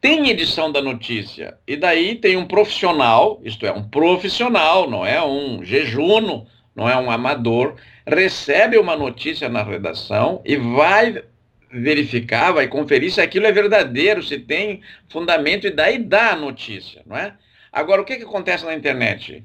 tem 0.00 0.30
edição 0.30 0.70
da 0.70 0.82
notícia. 0.82 1.56
E 1.66 1.76
daí 1.76 2.16
tem 2.16 2.36
um 2.36 2.46
profissional, 2.46 3.40
isto 3.44 3.66
é, 3.66 3.72
um 3.72 3.88
profissional, 3.88 4.88
não 4.88 5.04
é 5.06 5.22
um 5.24 5.64
jejuno 5.64 6.46
não 6.74 6.88
é 6.88 6.96
um 6.96 7.10
amador, 7.10 7.76
recebe 8.06 8.78
uma 8.78 8.96
notícia 8.96 9.48
na 9.48 9.62
redação 9.62 10.40
e 10.44 10.56
vai 10.56 11.22
verificar, 11.70 12.52
vai 12.52 12.66
conferir 12.68 13.12
se 13.12 13.20
aquilo 13.20 13.46
é 13.46 13.52
verdadeiro, 13.52 14.22
se 14.22 14.38
tem 14.38 14.80
fundamento 15.08 15.66
e 15.66 15.70
daí 15.70 15.98
dá 15.98 16.32
a 16.32 16.36
notícia, 16.36 17.02
não 17.06 17.16
é? 17.16 17.34
Agora, 17.72 18.02
o 18.02 18.04
que, 18.04 18.16
que 18.16 18.24
acontece 18.24 18.64
na 18.64 18.74
internet? 18.74 19.44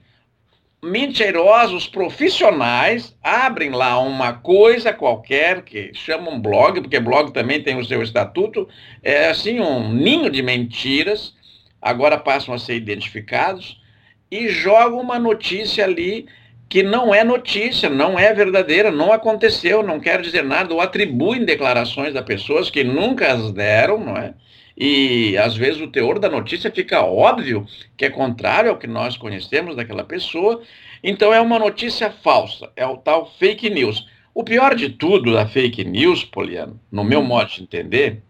Mentirosos 0.85 1.87
profissionais 1.87 3.17
abrem 3.23 3.71
lá 3.71 3.99
uma 3.99 4.33
coisa 4.33 4.93
qualquer 4.93 5.63
que 5.63 5.89
chamam 5.95 6.39
blog, 6.39 6.79
porque 6.79 6.99
blog 6.99 7.31
também 7.31 7.59
tem 7.59 7.75
o 7.75 7.83
seu 7.83 8.03
estatuto, 8.03 8.69
é 9.01 9.29
assim 9.29 9.59
um 9.59 9.91
ninho 9.91 10.29
de 10.29 10.43
mentiras, 10.43 11.33
agora 11.81 12.19
passam 12.19 12.53
a 12.53 12.59
ser 12.59 12.75
identificados 12.75 13.81
e 14.29 14.47
jogam 14.47 14.99
uma 14.99 15.17
notícia 15.17 15.83
ali 15.83 16.27
que 16.69 16.83
não 16.83 17.15
é 17.15 17.23
notícia, 17.23 17.89
não 17.89 18.19
é 18.19 18.31
verdadeira, 18.31 18.91
não 18.91 19.11
aconteceu, 19.11 19.81
não 19.81 19.99
quer 19.99 20.21
dizer 20.21 20.43
nada, 20.43 20.71
ou 20.71 20.79
atribuem 20.81 21.45
declarações 21.45 22.13
da 22.13 22.21
pessoas 22.21 22.69
que 22.69 22.83
nunca 22.83 23.33
as 23.33 23.51
deram, 23.51 23.97
não 23.97 24.15
é? 24.15 24.35
E 24.77 25.37
às 25.37 25.55
vezes 25.55 25.81
o 25.81 25.87
teor 25.87 26.19
da 26.19 26.29
notícia 26.29 26.69
fica 26.69 27.01
óbvio 27.01 27.65
que 27.95 28.05
é 28.05 28.09
contrário 28.09 28.69
ao 28.69 28.77
que 28.77 28.87
nós 28.87 29.15
conhecemos 29.15 29.75
daquela 29.75 30.03
pessoa. 30.03 30.61
Então 31.03 31.33
é 31.33 31.39
uma 31.39 31.57
notícia 31.57 32.09
falsa, 32.09 32.69
é 32.75 32.85
o 32.85 32.97
tal 32.97 33.31
fake 33.39 33.69
news. 33.69 34.05
O 34.33 34.43
pior 34.43 34.75
de 34.75 34.89
tudo 34.89 35.33
da 35.33 35.47
fake 35.47 35.85
news, 35.85 36.25
Poliano, 36.25 36.79
no 36.91 37.05
meu 37.05 37.23
modo 37.23 37.51
de 37.51 37.63
entender, 37.63 38.21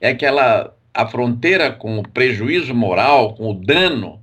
é 0.00 0.12
que 0.12 0.26
ela, 0.26 0.74
a 0.92 1.06
fronteira 1.06 1.70
com 1.70 1.98
o 1.98 2.08
prejuízo 2.08 2.74
moral, 2.74 3.34
com 3.34 3.50
o 3.50 3.54
dano 3.54 4.20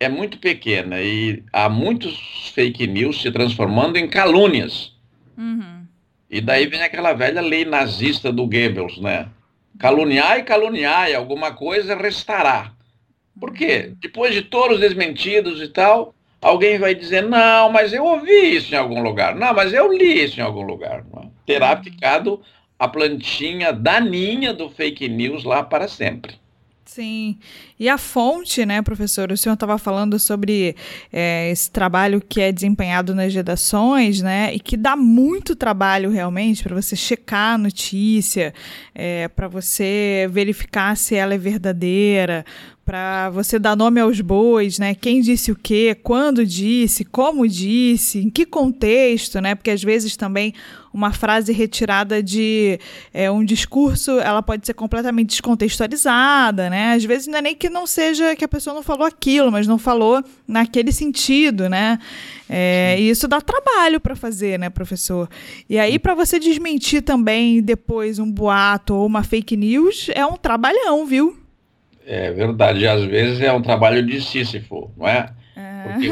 é 0.00 0.08
muito 0.08 0.38
pequena 0.38 1.00
e 1.02 1.42
há 1.52 1.68
muitos 1.68 2.50
fake 2.54 2.86
news 2.86 3.20
se 3.20 3.30
transformando 3.30 3.96
em 3.96 4.08
calúnias. 4.08 4.94
Uhum. 5.36 5.84
E 6.30 6.40
daí 6.40 6.66
vem 6.66 6.82
aquela 6.82 7.12
velha 7.12 7.40
lei 7.40 7.64
nazista 7.64 8.32
do 8.32 8.44
Goebbels, 8.46 8.98
né? 8.98 9.28
Caluniar 9.78 10.38
e 10.38 10.42
caluniar, 10.42 11.08
e 11.08 11.14
alguma 11.14 11.52
coisa 11.52 11.94
restará. 11.96 12.72
Por 13.38 13.52
quê? 13.52 13.86
Uhum. 13.88 13.96
Depois 14.00 14.34
de 14.34 14.42
todos 14.42 14.76
os 14.76 14.80
desmentidos 14.80 15.62
e 15.62 15.68
tal, 15.68 16.14
alguém 16.40 16.78
vai 16.78 16.94
dizer, 16.94 17.22
não, 17.22 17.70
mas 17.70 17.92
eu 17.92 18.04
ouvi 18.04 18.56
isso 18.56 18.74
em 18.74 18.78
algum 18.78 19.00
lugar. 19.02 19.34
Não, 19.34 19.54
mas 19.54 19.72
eu 19.72 19.92
li 19.92 20.24
isso 20.24 20.40
em 20.40 20.42
algum 20.42 20.62
lugar. 20.62 21.04
Não? 21.12 21.32
Terá 21.46 21.76
uhum. 21.76 21.84
ficado 21.84 22.42
a 22.78 22.88
plantinha 22.88 23.72
daninha 23.72 24.52
do 24.52 24.68
fake 24.70 25.08
news 25.08 25.44
lá 25.44 25.62
para 25.62 25.88
sempre. 25.88 26.34
Sim. 26.88 27.36
E 27.78 27.86
a 27.86 27.98
fonte, 27.98 28.64
né, 28.64 28.80
professor? 28.80 29.30
O 29.30 29.36
senhor 29.36 29.52
estava 29.52 29.76
falando 29.76 30.18
sobre 30.18 30.74
é, 31.12 31.50
esse 31.50 31.70
trabalho 31.70 32.18
que 32.18 32.40
é 32.40 32.50
desempenhado 32.50 33.14
nas 33.14 33.34
redações, 33.34 34.22
né? 34.22 34.54
E 34.54 34.58
que 34.58 34.74
dá 34.74 34.96
muito 34.96 35.54
trabalho 35.54 36.08
realmente 36.08 36.62
para 36.62 36.74
você 36.74 36.96
checar 36.96 37.56
a 37.56 37.58
notícia, 37.58 38.54
é, 38.94 39.28
para 39.28 39.46
você 39.48 40.26
verificar 40.30 40.96
se 40.96 41.14
ela 41.14 41.34
é 41.34 41.38
verdadeira, 41.38 42.42
para 42.86 43.28
você 43.28 43.58
dar 43.58 43.76
nome 43.76 44.00
aos 44.00 44.22
bois, 44.22 44.78
né? 44.78 44.94
Quem 44.94 45.20
disse 45.20 45.52
o 45.52 45.56
quê, 45.56 45.94
quando 46.02 46.46
disse, 46.46 47.04
como 47.04 47.46
disse, 47.46 48.20
em 48.20 48.30
que 48.30 48.46
contexto, 48.46 49.42
né? 49.42 49.54
Porque 49.54 49.70
às 49.70 49.84
vezes 49.84 50.16
também 50.16 50.54
uma 50.98 51.12
frase 51.12 51.52
retirada 51.52 52.20
de 52.20 52.80
é, 53.14 53.30
um 53.30 53.44
discurso, 53.44 54.18
ela 54.18 54.42
pode 54.42 54.66
ser 54.66 54.74
completamente 54.74 55.28
descontextualizada, 55.28 56.68
né? 56.68 56.94
Às 56.94 57.04
vezes 57.04 57.28
não 57.28 57.38
é 57.38 57.42
nem 57.42 57.54
que 57.54 57.70
não 57.70 57.86
seja 57.86 58.34
que 58.34 58.44
a 58.44 58.48
pessoa 58.48 58.74
não 58.74 58.82
falou 58.82 59.06
aquilo, 59.06 59.52
mas 59.52 59.64
não 59.68 59.78
falou 59.78 60.24
naquele 60.46 60.90
sentido, 60.90 61.68
né? 61.68 62.00
É, 62.50 62.96
e 62.98 63.10
isso 63.10 63.28
dá 63.28 63.40
trabalho 63.40 64.00
para 64.00 64.16
fazer, 64.16 64.58
né, 64.58 64.68
professor? 64.70 65.28
E 65.70 65.78
aí, 65.78 66.00
para 66.00 66.14
você 66.14 66.40
desmentir 66.40 67.02
também 67.02 67.62
depois 67.62 68.18
um 68.18 68.28
boato 68.28 68.92
ou 68.96 69.06
uma 69.06 69.22
fake 69.22 69.56
news, 69.56 70.10
é 70.12 70.26
um 70.26 70.36
trabalhão, 70.36 71.06
viu? 71.06 71.38
É 72.04 72.32
verdade, 72.32 72.88
às 72.88 73.04
vezes 73.04 73.40
é 73.40 73.52
um 73.52 73.62
trabalho 73.62 74.04
de 74.04 74.20
Sísifo, 74.20 74.90
não 74.96 75.06
é? 75.06 75.30
Porque 75.84 76.10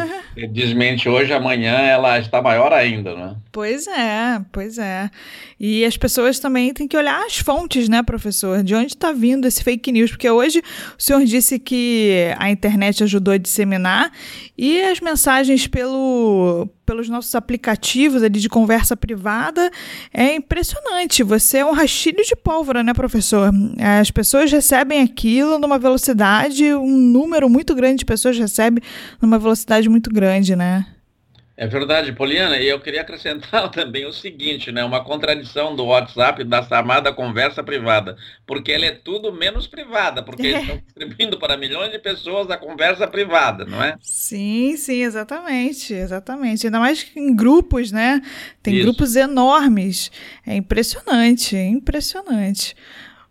desmente 0.51 1.09
hoje, 1.09 1.33
amanhã 1.33 1.73
ela 1.73 2.19
está 2.19 2.43
maior 2.43 2.73
ainda, 2.73 3.15
né? 3.15 3.37
Pois 3.51 3.87
é, 3.87 4.41
pois 4.53 4.77
é. 4.77 5.11
E 5.59 5.85
as 5.85 5.97
pessoas 5.97 6.39
também 6.39 6.75
têm 6.75 6.87
que 6.87 6.97
olhar 6.97 7.25
as 7.25 7.39
fontes, 7.39 7.89
né, 7.89 8.03
professor? 8.03 8.63
De 8.63 8.75
onde 8.75 8.89
está 8.89 9.13
vindo 9.13 9.47
esse 9.47 9.65
fake 9.65 9.91
news? 9.91 10.11
Porque 10.11 10.29
hoje 10.29 10.63
o 10.99 11.03
senhor 11.03 11.25
disse 11.25 11.59
que 11.59 12.35
a 12.39 12.51
internet 12.51 13.03
ajudou 13.03 13.33
a 13.33 13.39
disseminar 13.39 14.13
e 14.59 14.83
as 14.83 15.01
mensagens 15.01 15.67
pelo, 15.67 16.69
pelos 16.87 17.09
nossos 17.09 17.35
aplicativos 17.35 18.23
ali 18.23 18.39
de 18.39 18.49
conversa 18.49 18.97
privada 18.97 19.71
é 20.15 20.37
impressionante. 20.37 21.23
Você 21.25 21.59
é 21.59 21.67
um 21.67 21.73
rastilho 21.73 22.25
de 22.25 22.37
pólvora, 22.37 22.83
né, 22.83 22.95
professor? 22.95 23.51
As 24.01 24.11
pessoas 24.11 24.51
recebem 24.51 25.03
aquilo 25.03 25.59
numa 25.59 25.79
velocidade, 25.79 26.73
um 26.73 26.97
número 26.97 27.51
muito 27.51 27.75
grande 27.75 27.99
de 27.99 28.05
pessoas 28.05 28.39
recebe 28.39 28.81
numa 29.21 29.39
velocidade 29.39 29.89
muito 29.89 30.11
grande, 30.11 30.55
né? 30.55 30.87
É 31.57 31.67
verdade, 31.67 32.13
Poliana, 32.13 32.59
e 32.59 32.69
eu 32.69 32.79
queria 32.79 33.01
acrescentar 33.01 33.71
também 33.73 34.05
o 34.05 34.13
seguinte, 34.13 34.71
né, 34.71 34.85
uma 34.85 35.03
contradição 35.03 35.75
do 35.75 35.87
WhatsApp 35.87 36.45
da 36.45 36.63
chamada 36.63 37.13
conversa 37.15 37.65
privada, 37.65 38.17
porque 38.47 38.73
ela 38.73 38.85
é 38.85 38.91
tudo 38.91 39.33
menos 39.33 39.67
privada, 39.67 40.23
porque 40.23 40.49
eles 40.49 40.61
estão 40.61 40.77
distribuindo 40.77 41.39
para 41.39 41.57
milhões 41.57 41.91
de 41.91 41.99
pessoas 41.99 42.51
a 42.51 42.59
conversa 42.59 43.09
privada, 43.09 43.65
não 43.65 43.83
é? 43.83 43.97
Sim, 44.03 44.77
sim, 44.77 45.03
exatamente, 45.03 45.95
exatamente. 45.95 46.67
Ainda 46.67 46.79
mais 46.79 47.11
em 47.17 47.35
grupos, 47.35 47.91
né? 47.91 48.21
Tem 48.63 48.75
Isso. 48.75 48.85
grupos 48.85 49.17
enormes. 49.17 50.11
É 50.47 50.55
impressionante, 50.55 51.57
é 51.57 51.67
impressionante. 51.67 52.77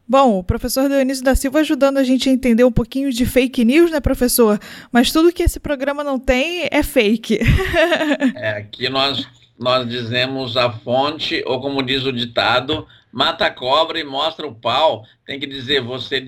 Bom, 0.08 0.38
o 0.38 0.44
professor 0.44 0.88
Dionísio 0.88 1.24
da 1.24 1.34
Silva 1.34 1.60
ajudando 1.62 1.98
a 1.98 2.04
gente 2.04 2.30
a 2.30 2.32
entender 2.32 2.64
um 2.64 2.72
pouquinho 2.72 3.12
de 3.12 3.26
fake 3.26 3.66
news, 3.66 3.90
né, 3.90 4.00
professor? 4.00 4.60
Mas 4.92 5.12
tudo 5.12 5.34
que 5.34 5.42
esse 5.42 5.60
programa 5.60 6.04
não 6.04 6.20
tem 6.20 6.68
é 6.72 6.84
fake. 6.84 7.40
é, 8.36 8.50
aqui 8.52 8.88
nós, 8.88 9.28
nós 9.58 9.88
dizemos 9.90 10.58
a 10.58 10.72
fonte, 10.72 11.44
ou 11.48 11.60
como 11.60 11.82
diz 11.82 12.06
o 12.06 12.14
ditado, 12.14 12.88
mata 13.12 13.48
a 13.48 13.50
cobra 13.50 14.00
e 14.00 14.04
mostra 14.04 14.46
o 14.46 14.54
pau. 14.54 15.04
Tem 15.26 15.40
que 15.40 15.48
dizer, 15.48 15.82
você, 15.82 16.24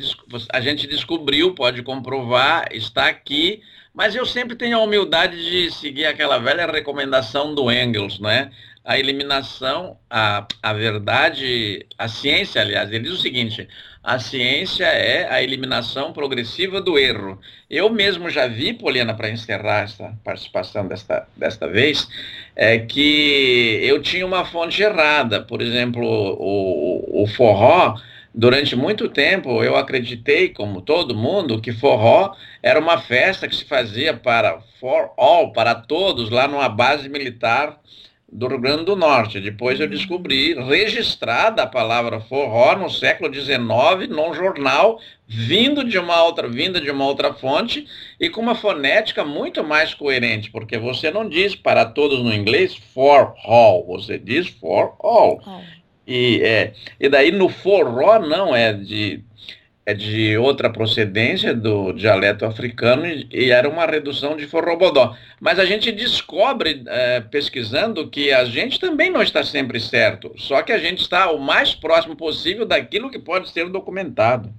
a 0.52 0.60
gente 0.60 0.88
descobriu, 0.88 1.54
pode 1.54 1.84
comprovar, 1.84 2.70
está 2.72 3.06
aqui, 3.06 3.62
mas 3.94 4.16
eu 4.16 4.26
sempre 4.26 4.56
tenho 4.56 4.78
a 4.78 4.82
humildade 4.82 5.38
de 5.38 5.70
seguir 5.70 6.06
aquela 6.06 6.40
velha 6.40 6.66
recomendação 6.66 7.54
do 7.54 7.72
Engels, 7.72 8.20
né? 8.20 8.52
A 8.88 8.98
eliminação, 8.98 9.98
a, 10.10 10.48
a 10.64 10.74
verdade, 10.74 11.86
a 11.98 12.08
ciência, 12.08 12.62
aliás, 12.62 12.90
ele 12.90 13.04
diz 13.04 13.12
o 13.12 13.22
seguinte: 13.22 13.68
a 14.02 14.18
ciência 14.18 14.86
é 14.86 15.30
a 15.30 15.44
eliminação 15.44 16.14
progressiva 16.14 16.80
do 16.80 16.98
erro. 16.98 17.38
Eu 17.70 17.90
mesmo 17.90 18.30
já 18.30 18.48
vi, 18.48 18.72
Poliana, 18.72 19.14
para 19.14 19.30
encerrar 19.30 19.82
essa 19.82 20.18
participação 20.24 20.88
desta, 20.88 21.28
desta 21.36 21.68
vez, 21.68 22.08
é 22.56 22.80
que 22.80 23.82
eu 23.84 24.02
tinha 24.02 24.26
uma 24.26 24.46
fonte 24.46 24.82
errada. 24.82 25.42
Por 25.42 25.62
exemplo, 25.62 26.08
o, 26.08 27.24
o 27.24 27.28
forró. 27.28 28.00
Durante 28.34 28.76
muito 28.76 29.10
tempo 29.10 29.64
eu 29.64 29.76
acreditei, 29.76 30.50
como 30.50 30.80
todo 30.82 31.16
mundo, 31.16 31.60
que 31.60 31.74
forró 31.74 32.36
era 32.62 32.80
uma 32.80 33.02
festa 33.02 33.48
que 33.48 33.56
se 33.56 33.66
fazia 33.66 34.14
para 34.14 34.62
for 34.80 35.12
all, 35.18 35.52
para 35.52 35.74
todos, 35.74 36.30
lá 36.30 36.48
numa 36.48 36.70
base 36.70 37.10
militar 37.10 37.80
do 38.32 38.48
Rio 38.48 38.60
Grande 38.60 38.86
do 38.86 38.96
Norte. 38.96 39.40
Depois 39.40 39.80
eu 39.80 39.88
descobri 39.88 40.54
registrada 40.54 41.64
a 41.64 41.68
palavra 41.68 42.20
forró 42.20 42.76
no 42.76 42.90
século 42.90 43.34
XIX 43.34 44.10
num 44.10 44.34
jornal 44.34 45.00
vindo 45.26 45.84
de 45.84 45.98
uma 45.98 46.24
outra 46.24 46.48
vinda 46.48 46.80
de 46.80 46.90
uma 46.90 47.06
outra 47.06 47.34
fonte 47.34 47.86
e 48.20 48.30
com 48.30 48.42
uma 48.42 48.56
fonética 48.56 49.24
muito 49.24 49.64
mais 49.64 49.94
coerente, 49.94 50.52
porque 50.52 50.78
você 50.78 51.12
não 51.12 51.28
diz 51.28 51.56
para 51.56 51.86
todos 51.86 52.22
no 52.24 52.34
inglês 52.34 52.76
for 52.94 53.34
all, 53.46 53.86
você 53.86 54.18
diz 54.18 54.48
for 54.48 54.96
all. 55.00 55.42
Oh. 55.46 55.78
E, 56.06 56.42
é, 56.42 56.74
e 56.98 57.10
daí 57.10 57.32
no 57.32 57.50
forró 57.50 58.20
não 58.20 58.56
é 58.56 58.72
de 58.72 59.22
é 59.88 59.94
de 59.94 60.38
outra 60.38 60.70
procedência 60.70 61.54
do 61.54 61.94
dialeto 61.94 62.44
africano 62.44 63.06
e, 63.06 63.52
era 63.52 63.70
uma 63.70 63.86
redução 63.86 64.36
de 64.36 64.46
forrobodó. 64.46 65.16
Mas 65.40 65.60
a 65.60 65.66
gente 65.66 65.94
descobre, 65.94 66.84
é, 66.88 67.22
pesquisando, 67.22 68.10
que 68.10 68.34
a 68.34 68.44
gente 68.44 68.82
também 68.82 69.10
não 69.10 69.24
está 69.24 69.46
sempre 69.46 69.80
certo, 69.80 70.34
só 70.36 70.62
que 70.62 70.74
a 70.74 70.78
gente 70.78 71.00
está 71.00 71.32
o 71.32 71.40
mais 71.40 71.74
próximo 71.74 72.18
possível 72.18 72.66
daquilo 72.66 73.10
que 73.10 73.18
pode 73.18 73.50
ser 73.50 73.70
documentado. 73.70 74.54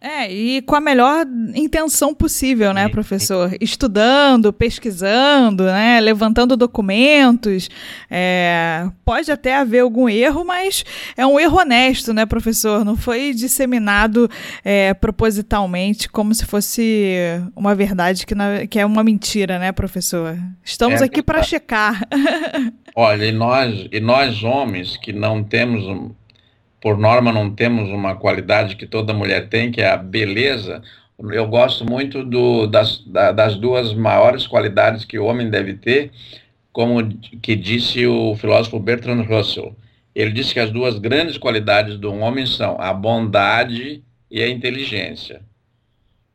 É, 0.00 0.32
e 0.32 0.62
com 0.62 0.76
a 0.76 0.80
melhor 0.80 1.26
intenção 1.56 2.14
possível, 2.14 2.72
né, 2.72 2.88
professor? 2.88 3.56
Estudando, 3.60 4.52
pesquisando, 4.52 5.64
né, 5.64 5.98
levantando 6.00 6.56
documentos. 6.56 7.68
É, 8.08 8.88
pode 9.04 9.32
até 9.32 9.56
haver 9.56 9.80
algum 9.80 10.08
erro, 10.08 10.44
mas 10.44 10.84
é 11.16 11.26
um 11.26 11.38
erro 11.38 11.58
honesto, 11.58 12.14
né, 12.14 12.24
professor? 12.24 12.84
Não 12.84 12.96
foi 12.96 13.34
disseminado 13.34 14.30
é, 14.64 14.94
propositalmente 14.94 16.08
como 16.08 16.32
se 16.32 16.46
fosse 16.46 17.16
uma 17.56 17.74
verdade 17.74 18.24
que, 18.24 18.36
na, 18.36 18.68
que 18.68 18.78
é 18.78 18.86
uma 18.86 19.02
mentira, 19.02 19.58
né, 19.58 19.72
professor? 19.72 20.38
Estamos 20.64 21.02
é, 21.02 21.06
aqui 21.06 21.20
para 21.20 21.42
checar. 21.42 22.06
Olha, 22.94 23.24
e 23.26 23.32
nós, 23.32 23.88
e 23.90 23.98
nós 23.98 24.44
homens 24.44 24.96
que 24.96 25.12
não 25.12 25.42
temos 25.42 26.12
por 26.80 26.96
norma 26.96 27.32
não 27.32 27.50
temos 27.50 27.88
uma 27.90 28.14
qualidade 28.14 28.76
que 28.76 28.86
toda 28.86 29.14
mulher 29.14 29.48
tem, 29.48 29.70
que 29.70 29.80
é 29.80 29.90
a 29.90 29.96
beleza. 29.96 30.82
Eu 31.18 31.46
gosto 31.48 31.84
muito 31.84 32.22
do, 32.22 32.66
das, 32.66 33.02
das 33.06 33.56
duas 33.56 33.92
maiores 33.92 34.46
qualidades 34.46 35.04
que 35.04 35.18
o 35.18 35.24
homem 35.24 35.50
deve 35.50 35.74
ter, 35.74 36.12
como 36.72 37.02
que 37.42 37.56
disse 37.56 38.06
o 38.06 38.36
filósofo 38.36 38.78
Bertrand 38.78 39.22
Russell. 39.22 39.74
Ele 40.14 40.30
disse 40.30 40.54
que 40.54 40.60
as 40.60 40.70
duas 40.70 40.98
grandes 40.98 41.36
qualidades 41.36 41.96
do 41.96 42.12
homem 42.14 42.46
são 42.46 42.80
a 42.80 42.92
bondade 42.92 44.02
e 44.30 44.42
a 44.42 44.48
inteligência. 44.48 45.42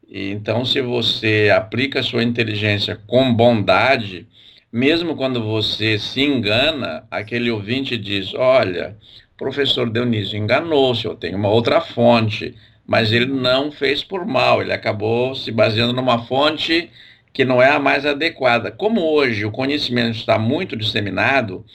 E, 0.08 0.32
então, 0.32 0.66
se 0.66 0.82
você 0.82 1.52
aplica 1.56 2.00
a 2.00 2.04
sua 2.04 2.24
inteligência 2.24 3.00
com 3.08 3.34
bondade, 3.34 4.28
mesmo 4.72 5.16
quando 5.16 5.42
você 5.44 5.98
se 5.98 6.22
engana, 6.22 7.06
aquele 7.10 7.50
ouvinte 7.52 7.98
diz: 7.98 8.34
Olha, 8.34 8.98
professor 9.44 9.90
Dionísio 9.90 10.38
enganou-se, 10.38 11.04
eu 11.04 11.16
tenho 11.16 11.38
uma 11.38 11.50
outra 11.50 11.82
fonte, 11.82 12.56
mas 12.88 13.12
ele 13.12 13.26
não 13.26 13.74
fez 13.74 14.02
por 14.02 14.26
mal, 14.26 14.62
ele 14.62 14.72
acabou 14.72 15.36
se 15.36 15.52
baseando 15.52 15.92
numa 15.92 16.24
fonte 16.26 16.90
que 17.34 17.44
não 17.44 17.62
é 17.62 17.70
a 17.70 17.80
mais 17.80 18.06
adequada. 18.06 18.72
Como 18.72 19.02
hoje 19.02 19.44
o 19.44 19.52
conhecimento 19.52 20.16
está 20.16 20.40
muito 20.40 20.78
disseminado, 20.78 21.66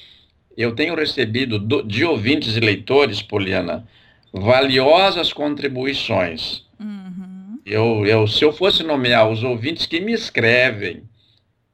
eu 0.56 0.74
tenho 0.74 0.94
recebido 0.94 1.58
do, 1.58 1.82
de 1.82 2.06
ouvintes 2.06 2.56
e 2.56 2.60
leitores, 2.60 3.20
Poliana, 3.20 3.86
valiosas 4.32 5.30
contribuições. 5.30 6.64
Uhum. 6.80 7.58
Eu, 7.66 8.06
eu, 8.06 8.26
se 8.26 8.42
eu 8.42 8.50
fosse 8.50 8.82
nomear 8.82 9.28
os 9.28 9.42
ouvintes 9.42 9.84
que 9.84 10.00
me 10.00 10.14
escrevem 10.14 11.02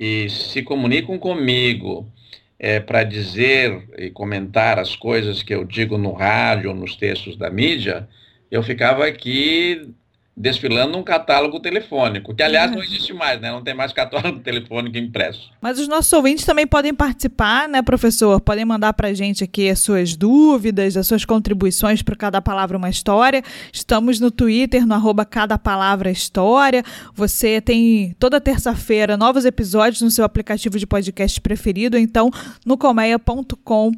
e 0.00 0.28
se 0.28 0.60
comunicam 0.60 1.16
comigo, 1.18 2.10
é, 2.58 2.80
para 2.80 3.04
dizer 3.04 3.88
e 3.98 4.10
comentar 4.10 4.78
as 4.78 4.94
coisas 4.96 5.42
que 5.42 5.54
eu 5.54 5.64
digo 5.64 5.98
no 5.98 6.12
rádio 6.12 6.70
ou 6.70 6.76
nos 6.76 6.96
textos 6.96 7.36
da 7.36 7.50
mídia, 7.50 8.08
eu 8.50 8.62
ficava 8.62 9.06
aqui 9.06 9.94
desfilando 10.36 10.98
um 10.98 11.02
catálogo 11.02 11.60
telefônico, 11.60 12.34
que 12.34 12.42
aliás 12.42 12.70
não 12.70 12.82
existe 12.82 13.12
mais, 13.12 13.40
né? 13.40 13.52
Não 13.52 13.62
tem 13.62 13.72
mais 13.72 13.92
catálogo 13.92 14.40
telefônico 14.44 14.98
impresso. 14.98 15.52
Mas 15.60 15.78
os 15.78 15.86
nossos 15.86 16.12
ouvintes 16.12 16.44
também 16.44 16.66
podem 16.66 16.92
participar, 16.92 17.68
né, 17.68 17.80
professor? 17.82 18.40
Podem 18.40 18.64
mandar 18.64 18.92
para 18.94 19.08
a 19.08 19.14
gente 19.14 19.44
aqui 19.44 19.68
as 19.68 19.78
suas 19.78 20.16
dúvidas, 20.16 20.96
as 20.96 21.06
suas 21.06 21.24
contribuições 21.24 22.02
para 22.02 22.16
cada 22.16 22.42
palavra 22.42 22.76
uma 22.76 22.90
história. 22.90 23.42
Estamos 23.72 24.18
no 24.18 24.30
Twitter, 24.30 24.84
no 24.84 24.94
arroba 24.94 25.24
cada 25.24 25.56
palavra 25.56 26.10
história. 26.10 26.82
Você 27.14 27.60
tem 27.60 28.16
toda 28.18 28.40
terça-feira 28.40 29.16
novos 29.16 29.44
episódios 29.44 30.02
no 30.02 30.10
seu 30.10 30.24
aplicativo 30.24 30.78
de 30.78 30.86
podcast 30.86 31.40
preferido, 31.40 31.96
então 31.96 32.30
no 32.66 32.76
colmeia.com, 32.76 33.92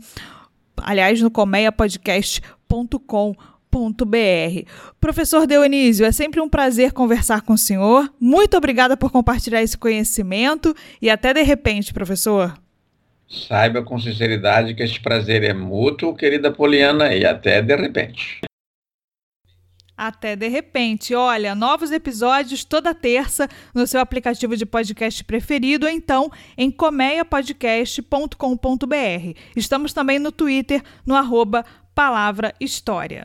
aliás, 0.76 1.22
no 1.22 1.30
colmeiapodcast.com 3.70 4.66
Professor 5.00 5.46
Dionísio, 5.46 6.06
é 6.06 6.12
sempre 6.12 6.40
um 6.40 6.48
prazer 6.48 6.92
conversar 6.92 7.42
com 7.42 7.52
o 7.52 7.58
senhor. 7.58 8.10
Muito 8.20 8.56
obrigada 8.56 8.96
por 8.96 9.12
compartilhar 9.12 9.62
esse 9.62 9.76
conhecimento 9.76 10.74
e 11.00 11.10
até 11.10 11.34
de 11.34 11.42
repente, 11.42 11.92
professor. 11.92 12.56
Saiba 13.28 13.82
com 13.82 13.98
sinceridade 13.98 14.72
que 14.74 14.82
este 14.82 15.00
prazer 15.00 15.42
é 15.42 15.52
mútuo, 15.52 16.14
querida 16.14 16.50
Poliana, 16.52 17.14
e 17.14 17.24
até 17.24 17.60
de 17.60 17.74
repente. 17.74 18.40
Até 19.96 20.36
de 20.36 20.46
repente. 20.48 21.14
Olha, 21.14 21.54
novos 21.54 21.90
episódios 21.90 22.62
toda 22.64 22.94
terça 22.94 23.48
no 23.74 23.86
seu 23.86 24.00
aplicativo 24.00 24.54
de 24.56 24.66
podcast 24.66 25.24
preferido, 25.24 25.86
ou 25.86 25.92
então 25.92 26.30
em 26.56 26.70
colmeiapodcast.com.br. 26.70 29.38
Estamos 29.56 29.92
também 29.92 30.20
no 30.20 30.30
Twitter, 30.30 30.82
no 31.04 31.16
arroba 31.16 31.64
Palavra 31.94 32.54
História. 32.60 33.24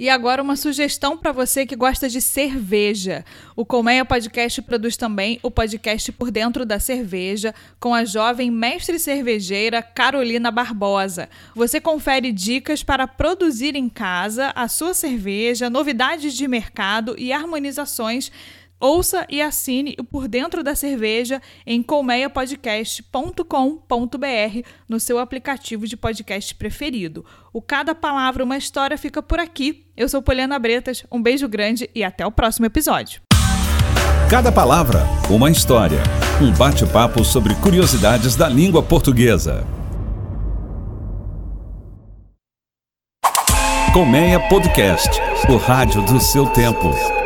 E 0.00 0.08
agora 0.08 0.42
uma 0.42 0.56
sugestão 0.56 1.14
para 1.14 1.30
você 1.30 1.66
que 1.66 1.76
gosta 1.76 2.08
de 2.08 2.22
cerveja. 2.22 3.22
O 3.54 3.66
Colmeia 3.66 4.02
Podcast 4.02 4.62
produz 4.62 4.96
também 4.96 5.38
o 5.42 5.50
podcast 5.50 6.10
Por 6.12 6.30
Dentro 6.30 6.64
da 6.64 6.80
Cerveja 6.80 7.54
com 7.78 7.92
a 7.92 8.02
jovem 8.02 8.50
mestre 8.50 8.98
cervejeira 8.98 9.82
Carolina 9.82 10.50
Barbosa. 10.50 11.28
Você 11.54 11.82
confere 11.82 12.32
dicas 12.32 12.82
para 12.82 13.06
produzir 13.06 13.76
em 13.76 13.90
casa 13.90 14.50
a 14.54 14.68
sua 14.68 14.94
cerveja, 14.94 15.68
novidades 15.68 16.32
de 16.32 16.48
mercado 16.48 17.14
e 17.18 17.30
harmonizações 17.30 18.32
Ouça 18.80 19.24
e 19.28 19.42
assine 19.42 19.94
o 20.00 20.04
Por 20.04 20.26
Dentro 20.26 20.64
da 20.64 20.74
Cerveja 20.74 21.42
em 21.66 21.82
colmeiapodcast.com.br 21.82 24.68
no 24.88 24.98
seu 24.98 25.18
aplicativo 25.18 25.86
de 25.86 25.98
podcast 25.98 26.54
preferido. 26.54 27.22
O 27.52 27.60
Cada 27.60 27.94
Palavra 27.94 28.42
Uma 28.42 28.56
História 28.56 28.96
fica 28.96 29.22
por 29.22 29.38
aqui. 29.38 29.84
Eu 29.94 30.08
sou 30.08 30.22
Poliana 30.22 30.58
Bretas, 30.58 31.04
um 31.12 31.20
beijo 31.20 31.46
grande 31.46 31.90
e 31.94 32.02
até 32.02 32.26
o 32.26 32.32
próximo 32.32 32.64
episódio. 32.64 33.20
Cada 34.30 34.50
Palavra 34.50 35.00
Uma 35.28 35.50
História. 35.50 36.00
Um 36.40 36.50
bate-papo 36.50 37.22
sobre 37.22 37.54
curiosidades 37.56 38.34
da 38.34 38.48
língua 38.48 38.82
portuguesa. 38.82 39.66
Colmeia 43.92 44.40
Podcast, 44.48 45.20
o 45.50 45.58
rádio 45.58 46.00
do 46.02 46.18
seu 46.18 46.46
tempo. 46.46 47.19